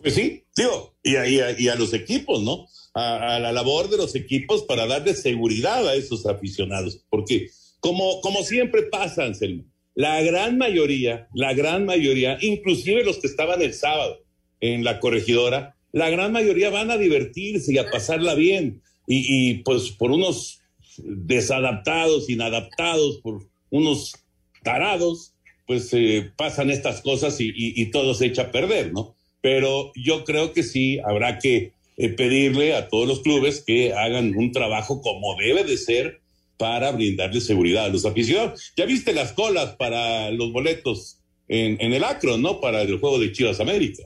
[0.00, 2.66] Pues sí, digo, y a, a, los equipos, ¿no?
[2.94, 7.48] A, la labor de los equipos para darle seguridad a esos aficionados, porque
[7.80, 9.64] como, como siempre pasa, Anselmo,
[9.96, 14.20] la gran mayoría, la gran mayoría, inclusive los que estaban el sábado
[14.60, 19.90] en la corregidora, la gran mayoría van a divertirse y a pasarla bien, y, pues
[19.90, 20.60] por unos
[20.98, 24.12] desadaptados, inadaptados, por unos
[24.64, 25.34] tarados,
[25.66, 29.14] pues eh, pasan estas cosas y, todo se echa a perder, ¿no?
[29.40, 34.34] Pero yo creo que sí habrá que eh, pedirle a todos los clubes que hagan
[34.34, 36.20] un trabajo como debe de ser
[36.56, 38.72] para brindarle seguridad a los aficionados.
[38.76, 42.60] Ya viste las colas para los boletos en, el Acro, ¿no?
[42.60, 44.02] Para el juego de Chivas América.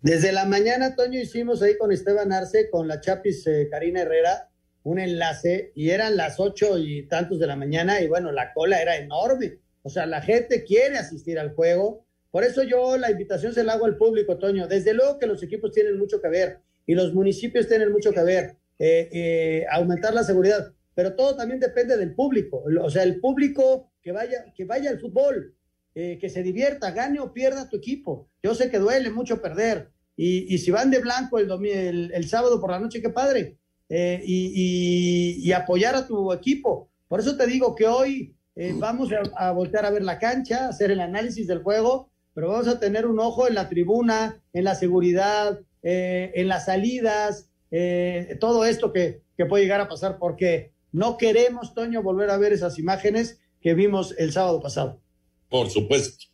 [0.00, 4.48] Desde la mañana, Toño, hicimos ahí con Esteban Arce, con la Chapis eh, Karina Herrera,
[4.84, 8.80] un enlace y eran las ocho y tantos de la mañana y bueno, la cola
[8.80, 9.58] era enorme
[9.88, 12.04] o sea, la gente quiere asistir al juego.
[12.30, 14.68] Por eso yo la invitación se la hago al público, Toño.
[14.68, 18.22] Desde luego que los equipos tienen mucho que ver y los municipios tienen mucho que
[18.22, 22.64] ver, eh, eh, aumentar la seguridad, pero todo también depende del público.
[22.82, 25.54] O sea, el público que vaya, que vaya al fútbol,
[25.98, 28.28] eh, que se divierta, gane o pierda tu equipo.
[28.42, 29.90] Yo sé que duele mucho perder.
[30.16, 33.56] Y, si van de blanco el, el, sábado por la noche, qué padre.
[33.88, 36.90] y, y apoyar a tu equipo.
[37.06, 40.90] Por eso te digo que hoy eh, vamos a, voltear a ver la cancha, hacer
[40.90, 44.74] el análisis del juego, pero vamos a tener un ojo en la tribuna, en la
[44.74, 50.72] seguridad, eh, en las salidas, eh, todo esto que, que, puede llegar a pasar, porque
[50.90, 55.00] no queremos, Toño, volver a ver esas imágenes que vimos el sábado pasado.
[55.48, 56.26] Por supuesto.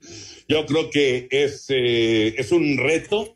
[0.48, 3.32] Yo creo que es, es un reto,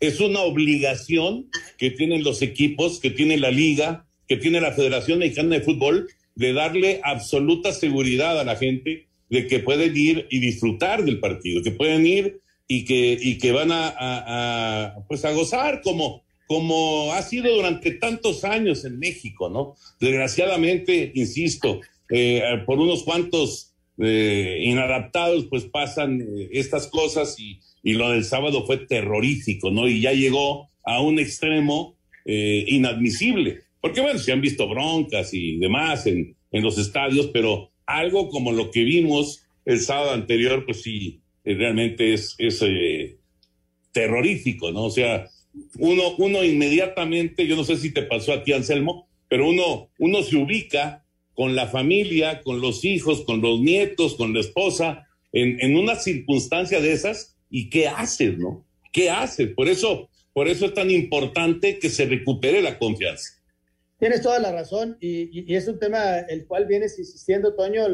[0.00, 5.18] es una obligación que tienen los equipos, que tiene la liga, que tiene la Federación
[5.20, 10.40] Mexicana de Fútbol, de darle absoluta seguridad a la gente de que pueden ir y
[10.40, 15.80] disfrutar del partido, que pueden ir y que, y que van a, pues a gozar
[15.82, 19.74] como, como ha sido durante tantos años en México, ¿no?
[20.00, 27.94] Desgraciadamente, insisto, eh, por unos cuantos eh, inadaptados, pues pasan eh, estas cosas y, y,
[27.94, 29.88] lo del sábado fue terrorífico, ¿no?
[29.88, 33.62] Y ya llegó a un extremo inadmisible.
[33.80, 38.52] Porque bueno, se han visto broncas y demás en, en los estadios, pero algo como
[38.52, 43.18] lo que vimos el sábado anterior, pues sí, eh, realmente es, es eh,
[43.92, 44.84] terrorífico, ¿no?
[44.84, 45.28] O sea,
[45.78, 50.22] uno, uno inmediatamente, yo no sé si te pasó a ti, Anselmo, pero uno, uno
[50.22, 51.01] se ubica
[51.34, 55.96] con la familia, con los hijos, con los nietos, con la esposa, en, en una
[55.96, 58.64] circunstancia de esas, y qué haces, ¿no?
[58.92, 59.50] ¿Qué haces?
[59.54, 63.42] Por eso, por eso es tan importante que se recupere la confianza.
[63.98, 67.84] Tienes toda la razón y, es un tema el cual vienes insistiendo, Toño,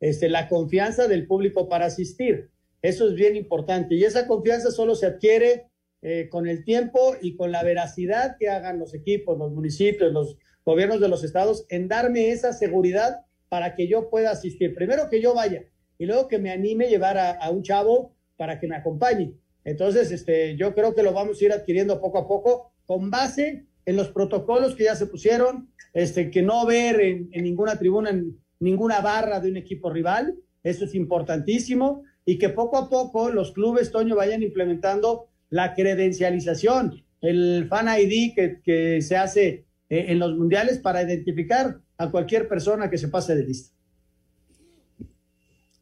[0.00, 2.50] este, la confianza del público para asistir.
[2.82, 5.64] Eso es bien importante y esa confianza solo se adquiere
[6.02, 10.36] eh, con el tiempo y con la veracidad que hagan los equipos, los municipios, los
[10.66, 14.74] gobiernos de los estados, en darme esa seguridad para que yo pueda asistir.
[14.74, 15.64] Primero que yo vaya
[15.96, 19.32] y luego que me anime a llevar a, un chavo para que me acompañe.
[19.64, 23.64] Entonces, este, yo creo que lo vamos a ir adquiriendo poco a poco con base
[23.86, 28.10] en los protocolos que ya se pusieron, este, que no ver en, en ninguna tribuna,
[28.10, 33.30] en ninguna barra de un equipo rival, eso es importantísimo, y que poco a poco
[33.30, 40.06] los clubes, Toño, vayan implementando la credencialización, el fan ID que, que se hace eh,
[40.08, 43.74] en los mundiales para identificar a cualquier persona que se pase de lista.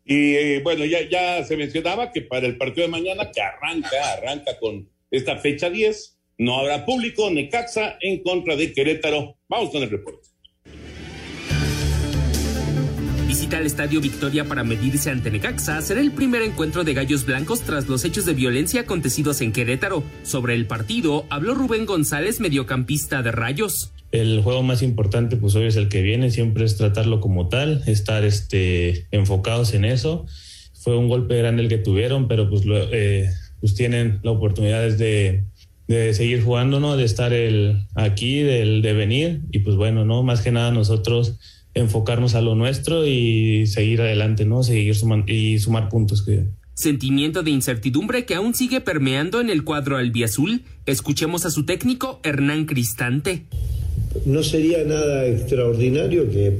[0.05, 4.13] Y eh, bueno, ya, ya se mencionaba que para el partido de mañana, que arranca,
[4.13, 9.39] arranca con esta fecha 10, no habrá público, Necaxa en contra de Querétaro.
[9.49, 10.34] Vamos con el reporte
[13.35, 17.63] visita al Estadio Victoria para medirse ante Necaxa será el primer encuentro de Gallos Blancos
[17.63, 20.05] tras los hechos de violencia acontecidos en Querétaro.
[20.23, 23.91] Sobre el partido habló Rubén González, mediocampista de Rayos.
[24.13, 27.83] El juego más importante pues hoy es el que viene, siempre es tratarlo como tal,
[27.89, 30.27] estar este, enfocados en eso.
[30.73, 33.29] Fue un golpe grande el que tuvieron, pero pues, eh,
[33.59, 35.43] pues tienen la oportunidad de,
[35.89, 36.97] de seguir jugando, ¿no?
[36.97, 40.23] De estar el, aquí, del, de venir y pues bueno, ¿no?
[40.23, 41.41] Más que nada nosotros
[41.75, 44.63] enfocarnos a lo nuestro y seguir adelante, ¿no?
[44.63, 46.23] Seguir sumando y sumar puntos.
[46.23, 46.47] Que...
[46.75, 50.63] Sentimiento de incertidumbre que aún sigue permeando en el cuadro albiazul.
[50.87, 53.45] Escuchemos a su técnico Hernán Cristante.
[54.25, 56.53] No sería nada extraordinario que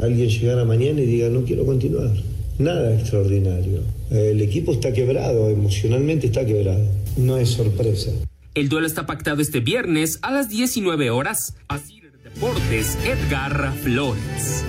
[0.00, 2.12] alguien llegara mañana y diga no quiero continuar.
[2.58, 3.82] Nada extraordinario.
[4.10, 6.86] El equipo está quebrado, emocionalmente está quebrado.
[7.16, 8.10] No es sorpresa.
[8.54, 11.56] El duelo está pactado este viernes a las 19 horas.
[11.68, 12.01] Así
[12.34, 14.64] Deportes, Edgar Flores.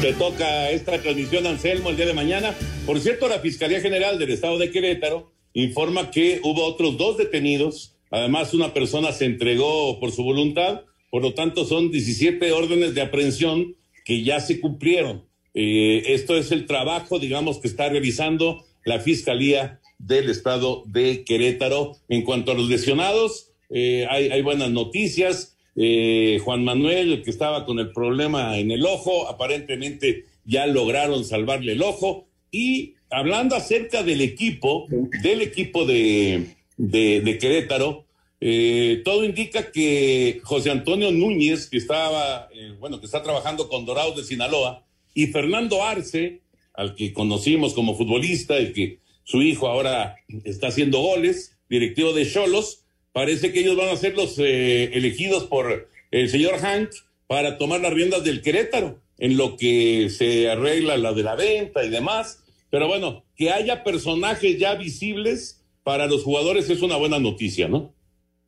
[0.00, 2.54] Te toca esta transmisión, Anselmo, el día de mañana.
[2.86, 7.96] Por cierto, la Fiscalía General del Estado de Querétaro informa que hubo otros dos detenidos.
[8.10, 10.82] Además, una persona se entregó por su voluntad.
[11.10, 15.24] Por lo tanto, son 17 órdenes de aprehensión que ya se cumplieron.
[15.54, 21.96] Eh, esto es el trabajo, digamos, que está realizando la Fiscalía del Estado de Querétaro.
[22.08, 25.56] En cuanto a los lesionados, eh, hay, buenas noticias.
[25.76, 31.72] Eh, Juan Manuel, que estaba con el problema en el ojo, aparentemente ya lograron salvarle
[31.72, 32.26] el ojo.
[32.50, 34.86] Y hablando acerca del equipo,
[35.22, 38.04] del equipo de, de, Querétaro,
[38.40, 42.48] eh, todo indica que José Antonio Núñez, que estaba,
[42.80, 46.40] bueno, que está trabajando con Dorados de Sinaloa, y Fernando Arce,
[46.74, 52.28] al que conocimos como futbolista y que su hijo ahora está haciendo goles, directivo de
[52.28, 56.90] Cholos, Parece que ellos van a ser los eh, elegidos por el señor Hank
[57.26, 61.84] para tomar las riendas del Querétaro, en lo que se arregla la de la venta
[61.84, 62.42] y demás.
[62.70, 67.94] Pero bueno, que haya personajes ya visibles para los jugadores es una buena noticia, ¿no?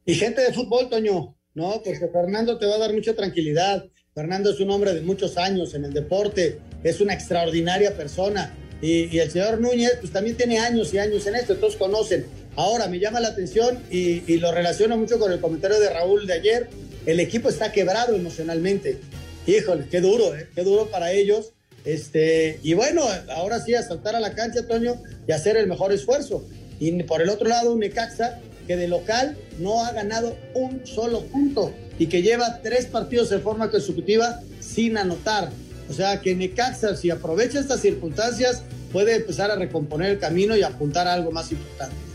[0.05, 1.83] Y gente de fútbol, Toño, ¿no?
[1.85, 3.87] Porque Fernando te va a dar mucha tranquilidad.
[4.15, 8.55] Fernando es un hombre de muchos años en el deporte, es una extraordinaria persona.
[8.81, 12.27] Y, y el señor Núñez, pues también tiene años y años en esto, todos conocen.
[12.57, 16.35] Ahora, me llama la atención y, lo relaciono mucho con el comentario de Raúl de
[16.35, 16.69] ayer.
[17.07, 18.99] El equipo está quebrado emocionalmente.
[19.47, 20.49] Híjole, qué duro, ¿eh?
[20.55, 21.53] qué duro para ellos.
[21.85, 25.93] Este, y bueno, ahora sí, a saltar a la cancha, Toño, y hacer el mejor
[25.93, 26.47] esfuerzo.
[26.79, 31.73] Y por el otro lado, Necaxa que de local no ha ganado un solo punto
[31.99, 35.51] y que lleva tres partidos de forma consecutiva sin anotar.
[35.91, 40.63] O sea que Necaxa, si aprovecha estas circunstancias, puede empezar a recomponer el camino y
[40.63, 42.12] apuntar a algo más importante.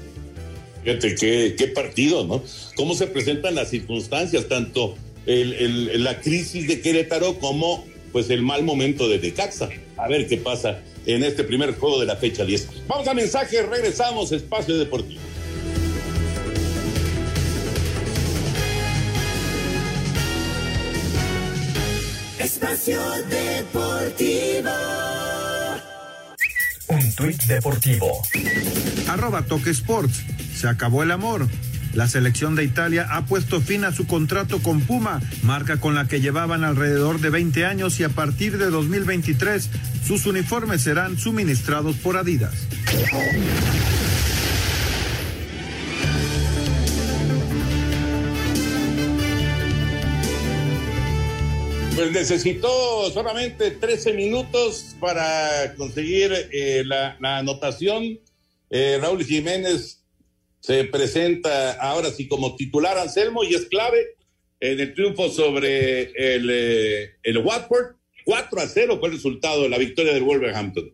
[0.88, 2.42] Fíjate qué, partido, ¿no?
[2.78, 9.10] Cómo se presentan las circunstancias, tanto la crisis de Querétaro como pues el mal momento
[9.10, 9.68] de Decaxa.
[9.98, 12.88] A ver qué pasa en este primer juego de la fecha 10.
[12.88, 15.20] Vamos a mensaje, regresamos, Espacio Deportivo.
[22.40, 24.70] Espacio Deportivo.
[26.88, 28.22] Un tuit deportivo.
[29.10, 30.24] Arroba Toque Sports
[30.58, 31.48] se acabó el amor.
[31.94, 36.08] La selección de Italia ha puesto fin a su contrato con Puma, marca con la
[36.08, 39.70] que llevaban alrededor de 20 años y a partir de 2023
[40.06, 42.54] sus uniformes serán suministrados por Adidas.
[51.96, 58.20] Pues necesitó solamente 13 minutos para conseguir eh, la, anotación.
[58.70, 60.04] Eh, Raúl Jiménez
[60.60, 64.16] se presenta ahora sí como titular Anselmo y es clave
[64.60, 67.96] en el triunfo sobre el, eh, el Watford.
[68.26, 70.94] 4 a 0 fue el resultado de la victoria del Wolverhampton.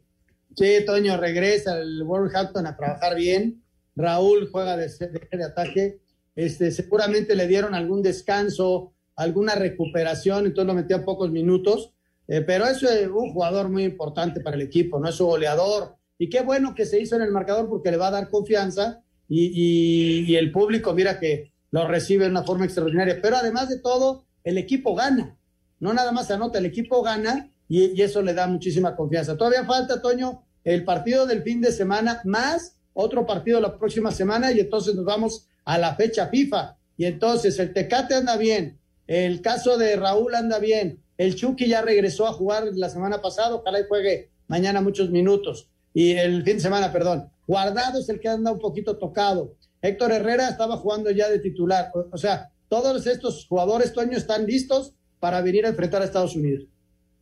[0.56, 3.64] Sí, Toño regresa el Wolverhampton a trabajar bien.
[3.96, 6.00] Raúl juega de, de, ataque,
[6.36, 11.92] este, seguramente le dieron algún descanso, alguna recuperación, entonces lo metía pocos minutos,
[12.28, 15.96] eh, pero es eh, un jugador muy importante para el equipo, no es un goleador,
[16.18, 19.03] y qué bueno que se hizo en el marcador porque le va a dar confianza
[19.30, 23.80] y, y, el público, mira que lo recibe de una forma extraordinaria, pero además de
[23.80, 25.38] todo, el equipo gana,
[25.80, 29.38] no nada más anota, el equipo gana y, y eso le da muchísima confianza.
[29.38, 34.52] Todavía falta, Toño, el partido del fin de semana más otro partido la próxima semana
[34.52, 36.78] y entonces nos vamos a la fecha FIFA.
[36.98, 41.82] Y entonces el Tecate anda bien, el caso de Raúl anda bien, el Chucky ya
[41.82, 45.70] regresó a jugar la semana pasada, ojalá y juegue mañana muchos minutos.
[45.94, 47.30] Y el fin de semana, perdón.
[47.48, 49.56] Guardado es el que anda un poquito tocado.
[49.82, 51.92] Héctor Herrera estaba jugando ya de titular.
[52.12, 56.66] O, sea, todos estos jugadores, Toño, están listos para venir a enfrentar a Estados Unidos.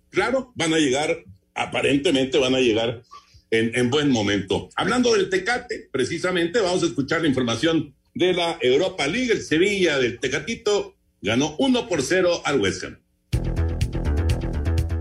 [0.09, 1.23] Claro, van a llegar,
[1.55, 3.01] aparentemente van a llegar
[3.49, 4.69] en, en, buen momento.
[4.75, 9.31] Hablando del Tecate, precisamente vamos a escuchar la información de la Europa League.
[9.31, 13.00] El Sevilla del Tecatito ganó 1 por 0 al West Ham.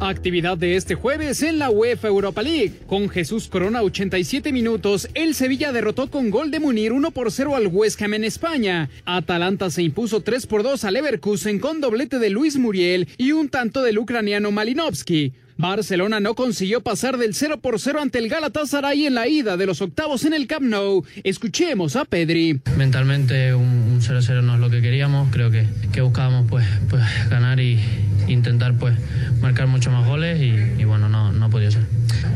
[0.01, 2.73] Actividad de este jueves en la UEFA Europa League.
[2.87, 7.55] Con Jesús Corona 87 minutos, el Sevilla derrotó con gol de Munir 1 por 0
[7.55, 8.89] al West Ham en España.
[9.05, 13.51] Atalanta se impuso 3 por 2 al Leverkusen con doblete de Luis Muriel y un
[13.51, 15.35] tanto del ucraniano Malinovsky.
[15.61, 19.67] Barcelona no consiguió pasar del 0 por 0 ante el Galatasaray en la ida de
[19.67, 21.05] los octavos en el Camp Nou.
[21.23, 22.63] Escuchemos a Pedri.
[22.79, 27.61] Mentalmente un 0-0 no es lo que queríamos, creo que, que buscábamos pues, pues ganar
[27.61, 27.79] y
[28.27, 28.97] intentar pues
[29.43, 31.83] marcar muchos más goles y, y, bueno, no, no ha podido ser.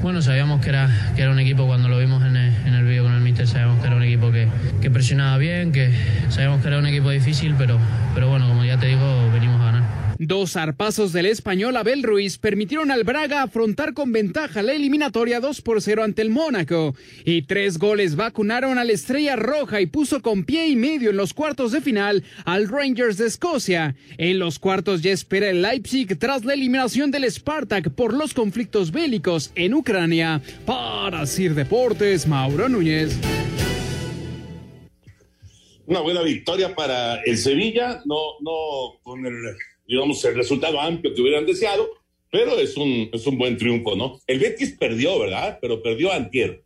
[0.03, 2.85] Bueno, sabíamos que era, que era un equipo cuando lo vimos en el, en el
[2.85, 4.49] vídeo con el míster, sabíamos que era un equipo que,
[4.83, 5.95] que presionaba bien, que
[6.29, 7.79] sabíamos que era un equipo difícil, pero,
[8.15, 10.14] pero bueno, como ya te digo, venimos a ganar.
[10.27, 15.61] Dos zarpazos del español Abel Ruiz permitieron al Braga afrontar con ventaja la eliminatoria 2
[15.61, 16.95] por 0 ante el Mónaco.
[17.27, 21.19] Y tres goles vacunaron a la Estrella Roja y puso con pie y medio en
[21.19, 23.97] los cuartos de final al Rangers de Escocia.
[24.17, 28.93] En los cuartos ya espera el Leipzig tras la eliminación del Spartak por los conflictos
[28.93, 30.41] bélicos en Ucrania.
[30.65, 33.19] Para Sir Deportes, Mauro Núñez.
[35.87, 39.35] Una buena victoria para el Sevilla, no, no con el
[39.87, 41.89] digamos, el resultado amplio que hubieran deseado,
[42.31, 44.21] pero es un, es un buen triunfo, ¿no?
[44.27, 45.59] El Betis perdió, ¿verdad?
[45.61, 46.63] Pero perdió antier.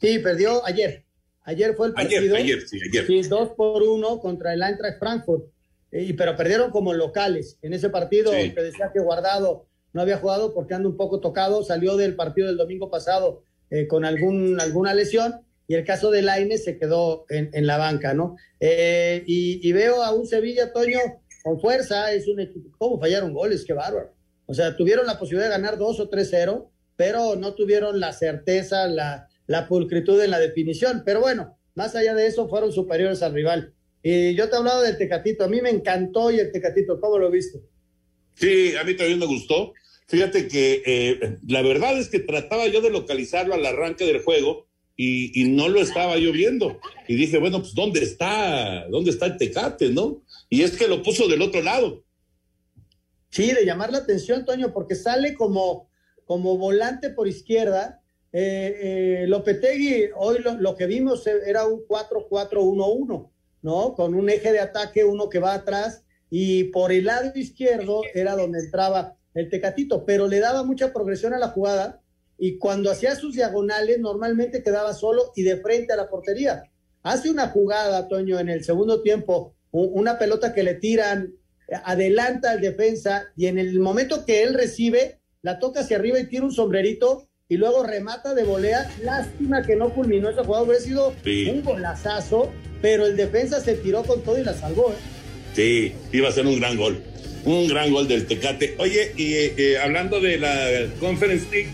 [0.00, 1.04] Sí, perdió ayer.
[1.44, 2.20] Ayer fue el partido.
[2.20, 3.06] Ayer, ayer sí, ayer.
[3.06, 5.44] Sí, dos por uno contra el Eintracht Frankfurt.
[5.90, 7.58] Y, pero perdieron como locales.
[7.62, 8.54] En ese partido sí.
[8.54, 12.46] que decía que Guardado no había jugado porque anda un poco tocado, salió del partido
[12.46, 17.24] del domingo pasado eh, con algún, alguna lesión y el caso de Laine se quedó
[17.28, 18.36] en, en la banca, ¿no?
[18.60, 20.98] Eh, y, y, veo a un Sevilla, Toño,
[21.42, 22.70] con fuerza, es un equipo.
[22.78, 23.64] ¿Cómo fallaron goles?
[23.64, 24.14] Qué bárbaro.
[24.46, 28.86] O sea, tuvieron la posibilidad de ganar 2 o 3-0, pero no tuvieron la certeza,
[28.86, 31.02] la, la pulcritud en la definición.
[31.04, 33.74] Pero bueno, más allá de eso, fueron superiores al rival.
[34.02, 37.18] Y yo te he hablado del Tecatito, a mí me encantó y el Tecatito, ¿cómo
[37.18, 37.60] lo viste?
[38.34, 39.72] Sí, a mí también me gustó.
[40.08, 44.66] Fíjate que eh, la verdad es que trataba yo de localizarlo al arranque del juego
[44.96, 46.78] y, y, no lo estaba yo viendo.
[47.08, 48.86] Y dije, bueno, pues ¿dónde está?
[48.90, 50.21] ¿Dónde está el Tecate, no?
[50.52, 52.04] Y es que lo puso del otro lado.
[53.30, 55.88] Sí, de llamar la atención, Toño, porque sale como,
[56.26, 58.02] como volante por izquierda.
[58.34, 63.30] Eh, eh, Lopetegui, hoy lo, lo, que vimos era un 4-4-1-1,
[63.62, 63.94] ¿no?
[63.94, 68.36] Con un eje de ataque, uno que va atrás, y por el lado izquierdo era
[68.36, 72.02] donde entraba el Tecatito, pero le daba mucha progresión a la jugada
[72.36, 76.64] y cuando hacía sus diagonales normalmente quedaba solo y de frente a la portería.
[77.02, 81.34] Hace una jugada, Toño, en el segundo tiempo, una pelota que le tiran,
[81.84, 86.28] adelanta al defensa y en el momento que él recibe, la toca hacia arriba y
[86.28, 88.90] tira un sombrerito y luego remata de volea.
[89.02, 91.48] Lástima que no culminó esa jugada, hubiera sido sí.
[91.50, 92.50] un golazazo,
[92.80, 94.90] pero el defensa se tiró con todo y la salvó.
[94.90, 94.96] ¿eh?
[95.54, 97.02] Sí, iba a ser un gran gol.
[97.44, 98.76] Un gran gol del Tecate.
[98.78, 101.70] Oye, y eh, hablando de la Conference League,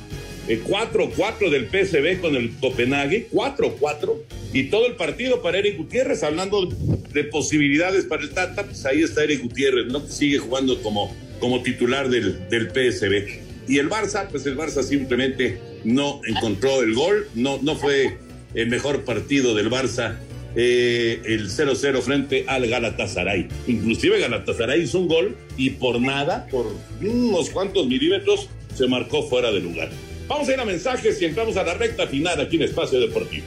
[0.49, 4.14] 4-4 eh, del PSB con el Copenhague, 4-4,
[4.53, 9.03] y todo el partido para Eric Gutiérrez, hablando de posibilidades para el Tata, pues ahí
[9.03, 10.05] está Eric Gutiérrez, ¿no?
[10.05, 13.40] Que sigue jugando como, como titular del, del PSB.
[13.68, 18.16] Y el Barça, pues el Barça simplemente no encontró el gol, no, no fue
[18.55, 20.18] el mejor partido del Barça,
[20.57, 23.49] eh, el 0-0 frente al Galatasaray.
[23.66, 26.66] Inclusive Galatasaray hizo un gol y por nada, por
[27.01, 29.90] unos cuantos milímetros, se marcó fuera de lugar.
[30.29, 33.47] Vamos a ir a mensajes y entramos a la recta final aquí en Espacio Deportivo.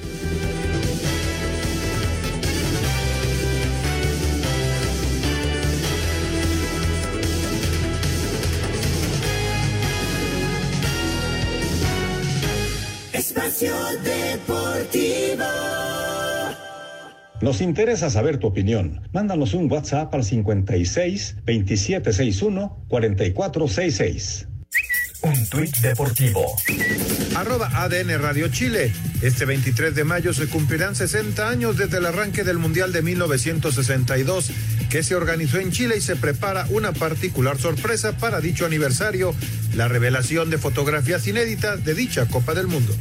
[13.14, 13.74] Espacio
[14.04, 15.44] Deportivo.
[17.42, 19.02] Nos interesa saber tu opinión.
[19.14, 24.48] Mándanos un WhatsApp al 56 2761 4466.
[25.24, 26.56] Un tuit deportivo.
[27.36, 28.92] Arroba ADN Radio Chile.
[29.22, 34.52] Este 23 de mayo se cumplirán 60 años desde el arranque del Mundial de 1962
[34.90, 39.34] que se organizó en Chile y se prepara una particular sorpresa para dicho aniversario,
[39.76, 42.94] la revelación de fotografías inéditas de dicha Copa del Mundo.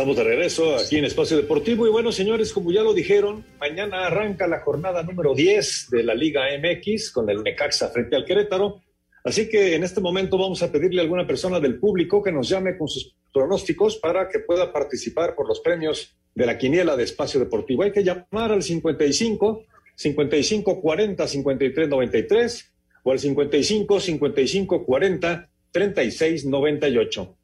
[0.00, 4.06] Estamos de regreso aquí en Espacio Deportivo y bueno, señores, como ya lo dijeron, mañana
[4.06, 8.80] arranca la jornada número 10 de la Liga MX con el Necaxa frente al Querétaro.
[9.22, 12.48] Así que en este momento vamos a pedirle a alguna persona del público que nos
[12.48, 17.04] llame con sus pronósticos para que pueda participar por los premios de la quiniela de
[17.04, 17.82] Espacio Deportivo.
[17.82, 19.64] Hay que llamar al 55
[19.96, 22.72] 55 40 53 93
[23.02, 27.36] o al 55 55 40 36 98.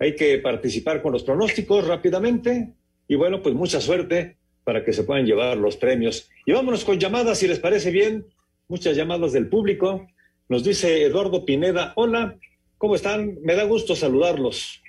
[0.00, 2.72] Hay que participar con los pronósticos rápidamente
[3.06, 6.30] y bueno, pues mucha suerte para que se puedan llevar los premios.
[6.46, 8.24] Y vámonos con llamadas, si les parece bien.
[8.66, 10.06] Muchas llamadas del público.
[10.48, 12.38] Nos dice Eduardo Pineda, hola,
[12.78, 13.38] ¿cómo están?
[13.42, 14.82] Me da gusto saludarlos.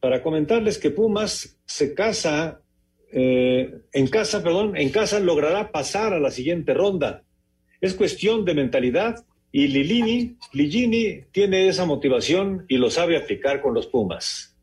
[0.00, 2.62] Para comentarles que Pumas se casa,
[3.12, 7.22] eh, en casa, perdón, en casa logrará pasar a la siguiente ronda.
[7.82, 13.74] Es cuestión de mentalidad y Lilini, Ligini tiene esa motivación y lo sabe aplicar con
[13.74, 14.53] los Pumas.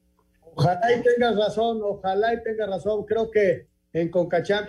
[0.56, 3.06] Ojalá y tengas razón, ojalá y tengas razón.
[3.06, 4.66] Creo que en Concacham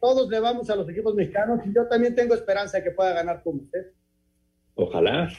[0.00, 3.12] todos le vamos a los equipos mexicanos y yo también tengo esperanza de que pueda
[3.12, 3.66] ganar Pumas.
[3.74, 3.92] ¿eh?
[4.74, 5.30] Ojalá.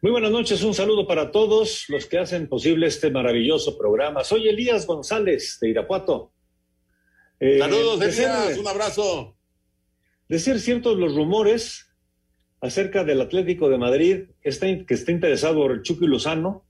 [0.00, 4.24] Muy buenas noches, un saludo para todos los que hacen posible este maravilloso programa.
[4.24, 6.32] Soy Elías González de Irapuato.
[7.38, 9.36] Eh, Saludos, Elías, un abrazo.
[10.28, 11.88] De ser ciertos los rumores
[12.60, 16.64] acerca del Atlético de Madrid, está, que está interesado por el Chucky Lozano,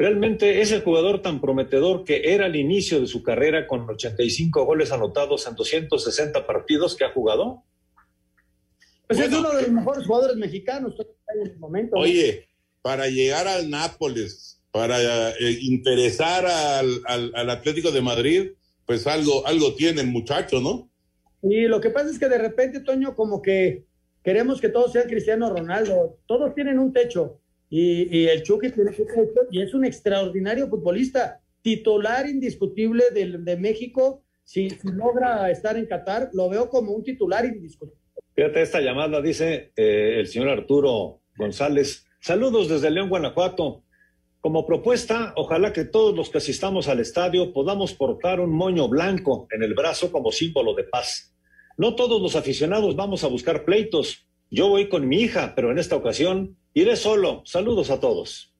[0.00, 4.64] realmente es el jugador tan prometedor que era al inicio de su carrera con 85
[4.64, 7.62] goles anotados en 260 partidos que ha jugado.
[9.06, 10.94] Pues es uno de los mejores jugadores mexicanos
[11.34, 11.96] en el momento.
[11.96, 12.02] ¿no?
[12.02, 12.48] Oye,
[12.80, 18.52] para llegar al Nápoles, para eh, interesar al, al- al Atlético de Madrid,
[18.86, 20.88] pues algo, algo tiene el muchacho, ¿no?
[21.42, 23.84] Y lo que pasa es que de repente, Toño, como que
[24.22, 26.18] queremos que todos sean Cristiano Ronaldo.
[26.26, 27.40] Todos tienen un techo.
[27.72, 29.06] Y, y el Chucky tiene techo
[29.50, 34.24] y es un extraordinario futbolista, titular indiscutible del- de, México.
[34.42, 38.00] Si, si logra estar en Qatar, lo veo como un titular indiscutible.
[38.34, 42.06] Fíjate, esta llamada dice eh, el señor Arturo González.
[42.20, 43.84] Saludos desde León, Guanajuato.
[44.40, 49.46] Como propuesta, ojalá que todos los que asistamos al estadio podamos portar un moño blanco
[49.52, 51.36] en el brazo como símbolo de paz.
[51.76, 54.26] No todos los aficionados vamos a buscar pleitos.
[54.50, 57.42] Yo voy con mi hija, pero en esta ocasión iré solo.
[57.44, 58.52] Saludos a todos.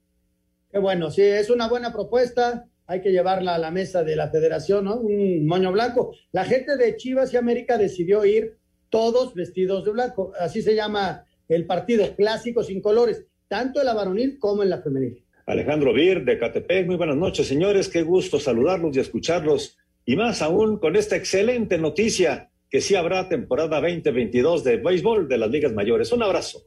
[0.71, 2.67] Qué bueno, sí, es una buena propuesta.
[2.87, 5.01] Hay que llevarla a la mesa de la federación, ¿no?
[5.01, 6.15] Un moño blanco.
[6.31, 8.57] La gente de Chivas y América decidió ir
[8.89, 10.33] todos vestidos de blanco.
[10.39, 14.83] Así se llama el partido clásico sin colores, tanto en la varonil como en la
[14.83, 15.25] femenil.
[15.47, 17.89] Alejandro Vir de Catepec, muy buenas noches, señores.
[17.89, 19.77] Qué gusto saludarlos y escucharlos.
[20.05, 25.39] Y más aún con esta excelente noticia que sí habrá temporada 2022 de béisbol de
[25.39, 26.13] las ligas mayores.
[26.13, 26.63] Un abrazo.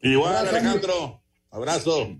[0.00, 1.22] Igual, Alejandro.
[1.50, 2.16] Abrazo.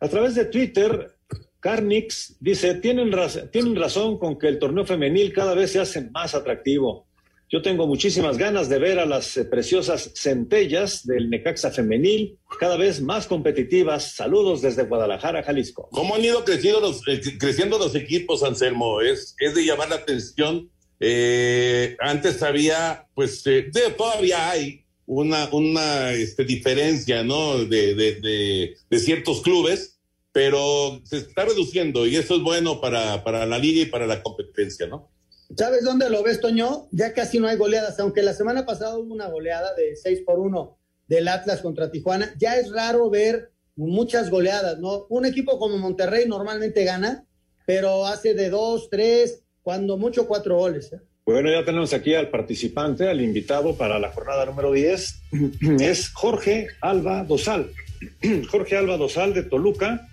[0.00, 1.16] A través de Twitter,
[1.60, 6.10] Carnix dice, tienen, raz- tienen razón con que el torneo femenil cada vez se hace
[6.10, 7.06] más atractivo.
[7.50, 12.76] Yo tengo muchísimas ganas de ver a las eh, preciosas centellas del Necaxa femenil cada
[12.76, 14.14] vez más competitivas.
[14.14, 15.88] Saludos desde Guadalajara, Jalisco.
[15.92, 19.00] ¿Cómo han ido creciendo los, eh, creciendo los equipos, Anselmo?
[19.02, 20.70] Es, es de llamar la atención.
[21.06, 27.62] Eh, antes había, pues, eh, todavía hay una, este, diferencia, ¿no?
[27.66, 29.98] De, ciertos clubes,
[30.32, 34.86] pero se está reduciendo y eso es bueno para, la liga y para la competencia,
[34.86, 35.10] ¿no?
[35.54, 36.88] ¿Sabes dónde lo ves, Toño?
[36.90, 40.38] Ya casi no hay goleadas, aunque la semana pasada hubo una goleada de 6 por
[40.38, 42.34] 1 del Atlas contra Tijuana.
[42.38, 45.04] Ya es raro ver muchas goleadas, ¿no?
[45.10, 47.26] Un equipo como Monterrey normalmente gana,
[47.66, 50.92] pero hace de 2, 3, cuando mucho 4 goles.
[50.92, 51.00] ¿eh?
[51.26, 55.22] Bueno, ya tenemos aquí al participante, al invitado para la jornada número 10.
[55.80, 57.72] Es Jorge Alba Dosal.
[58.50, 60.06] Jorge Alba Dosal de Toluca.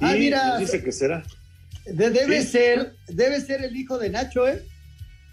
[0.00, 0.58] Y Ah, mira.
[0.58, 1.22] dice que será.
[1.84, 2.48] De- debe Sí.
[2.48, 4.62] ser, debe ser el hijo de Nacho, ¿eh?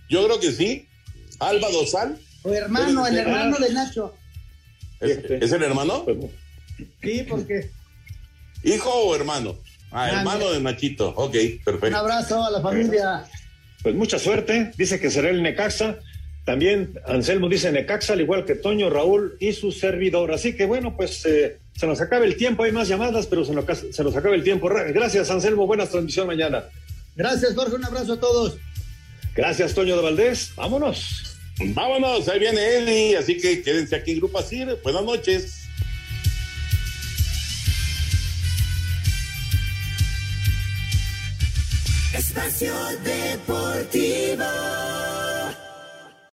[0.10, 0.86] Yo creo que sí.
[1.40, 2.18] Alba Dosal.
[2.44, 4.14] O hermano, el hermano de Nacho.
[5.00, 6.06] ¿Es, ¿es el hermano?
[7.02, 7.70] Sí, porque
[8.64, 9.56] ¿Hijo o hermano?
[9.92, 11.10] Ah, hermano de Nachito.
[11.16, 11.98] Ok, un perfecto.
[11.98, 13.24] abrazo a la familia.
[13.84, 14.72] Pues mucha suerte.
[14.78, 15.98] Dice que será el Necaxa.
[16.46, 20.32] También Anselmo dice Necaxa, al igual que Toño, Raúl y su servidor.
[20.32, 23.54] Así que bueno, pues eh, se nos acaba el tiempo, hay más llamadas, pero se
[23.54, 24.70] nos, se nos acaba el tiempo.
[24.70, 26.64] Gracias, Anselmo, buena transmisión mañana.
[27.16, 28.58] Gracias, Jorge, un abrazo a todos.
[29.36, 30.54] Gracias, Toño de Valdés.
[30.56, 31.38] Vámonos.
[31.60, 34.78] Vámonos, ahí viene Eli, así que quédense aquí en Grupo Asir.
[34.84, 35.67] Buenas noches.
[42.38, 42.72] Espacio
[43.04, 44.46] Deportivo.